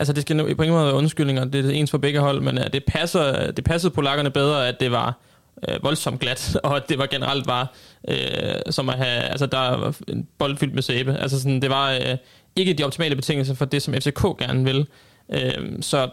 [0.00, 2.40] altså det skal nu på ingen måde være undskyldninger, det er ens for begge hold,
[2.40, 5.20] men uh, det, passer, det passede polakkerne bedre, at det var
[5.68, 7.66] øh, voldsomt glat, og at det var generelt bare
[8.08, 11.16] øh, som at have, altså der var en bold fyldt med sæbe.
[11.16, 12.16] Altså sådan, det var øh,
[12.56, 14.86] ikke de optimale betingelser for det, som FCK gerne vil.
[15.32, 16.10] Øh, så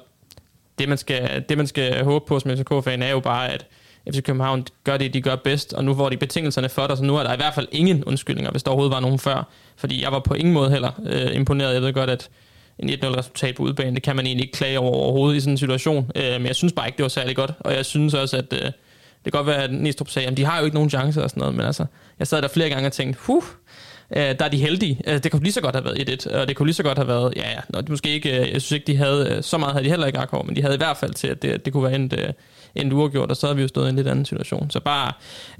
[0.79, 3.65] det man, skal, det, man skal håbe på som FCK-fan, er jo bare, at
[4.13, 7.03] FC København gør det, de gør bedst, og nu får de betingelserne for det, så
[7.03, 9.47] nu er der i hvert fald ingen undskyldninger, hvis der overhovedet var nogen før.
[9.75, 11.73] Fordi jeg var på ingen måde heller øh, imponeret.
[11.73, 12.29] Jeg ved godt, at
[12.79, 13.95] en 1-0-resultat på udebane.
[13.95, 16.11] det kan man egentlig ikke klage over overhovedet i sådan en situation.
[16.15, 17.51] Øh, men jeg synes bare ikke, det var særlig godt.
[17.59, 18.71] Og jeg synes også, at øh,
[19.25, 21.29] det kan godt være, at Næstrup sagde, at de har jo ikke nogen chance og
[21.29, 21.85] sådan noget, men altså,
[22.19, 23.43] jeg sad der flere gange og tænkte, huh,
[24.15, 25.01] øh, der er de heldige.
[25.05, 26.97] Altså, det kunne lige så godt have været 1-1, og det kunne lige så godt
[26.97, 29.43] have været, ja, ja, nå, det måske ikke, øh, jeg synes ikke, de havde, øh,
[29.43, 31.41] så meget havde de heller ikke akkurat, men de havde i hvert fald til, at
[31.41, 32.29] det, det kunne være endt, øh,
[32.75, 34.69] endt uafgjort, og så havde vi jo stået i en lidt anden situation.
[34.69, 35.11] Så bare,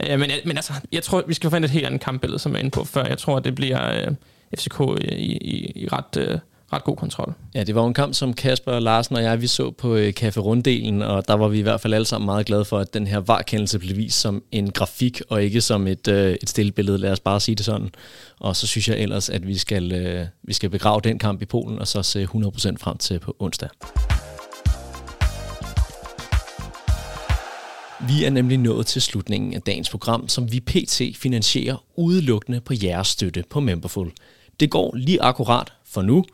[0.10, 2.58] øh, men, men altså, jeg tror, vi skal finde et helt andet kampbillede, som jeg
[2.58, 3.06] er inde på før.
[3.06, 4.12] Jeg tror, at det bliver øh,
[4.58, 6.18] FCK i, i, i ret...
[6.18, 6.40] Øh,
[6.74, 7.34] ret god kontrol.
[7.56, 10.14] Ja, det var en kamp, som Kasper og Larsen og jeg, vi så på øh,
[10.20, 12.94] Café Runddelen, og der var vi i hvert fald alle sammen meget glade for, at
[12.94, 16.72] den her varkendelse blev vist som en grafik, og ikke som et, øh, et stille
[16.72, 17.90] billede, lad os bare sige det sådan.
[18.40, 21.46] Og så synes jeg ellers, at vi skal, øh, vi skal begrave den kamp i
[21.46, 23.70] Polen, og så se 100% frem til på onsdag.
[28.08, 31.02] Vi er nemlig nået til slutningen af dagens program, som vi pt.
[31.16, 34.12] finansierer udelukkende på jeres støtte på Memberful.
[34.60, 36.26] Det går lige akkurat for nu,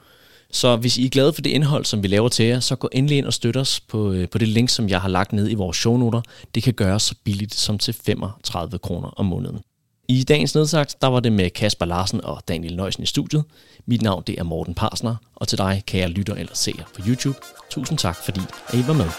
[0.53, 2.89] så hvis I er glade for det indhold, som vi laver til jer, så gå
[2.91, 5.51] endelig ind og støt os på, øh, på det link, som jeg har lagt ned
[5.51, 6.21] i vores shownoter.
[6.55, 9.59] Det kan gøres så billigt som til 35 kroner om måneden.
[10.07, 13.43] I dagens nedsagt, der var det med Kasper Larsen og Daniel Nøjsen i studiet.
[13.85, 17.37] Mit navn det er Morten Parsner, og til dig, kære lytter eller seer på YouTube,
[17.69, 18.41] tusind tak, fordi
[18.73, 19.09] I var med.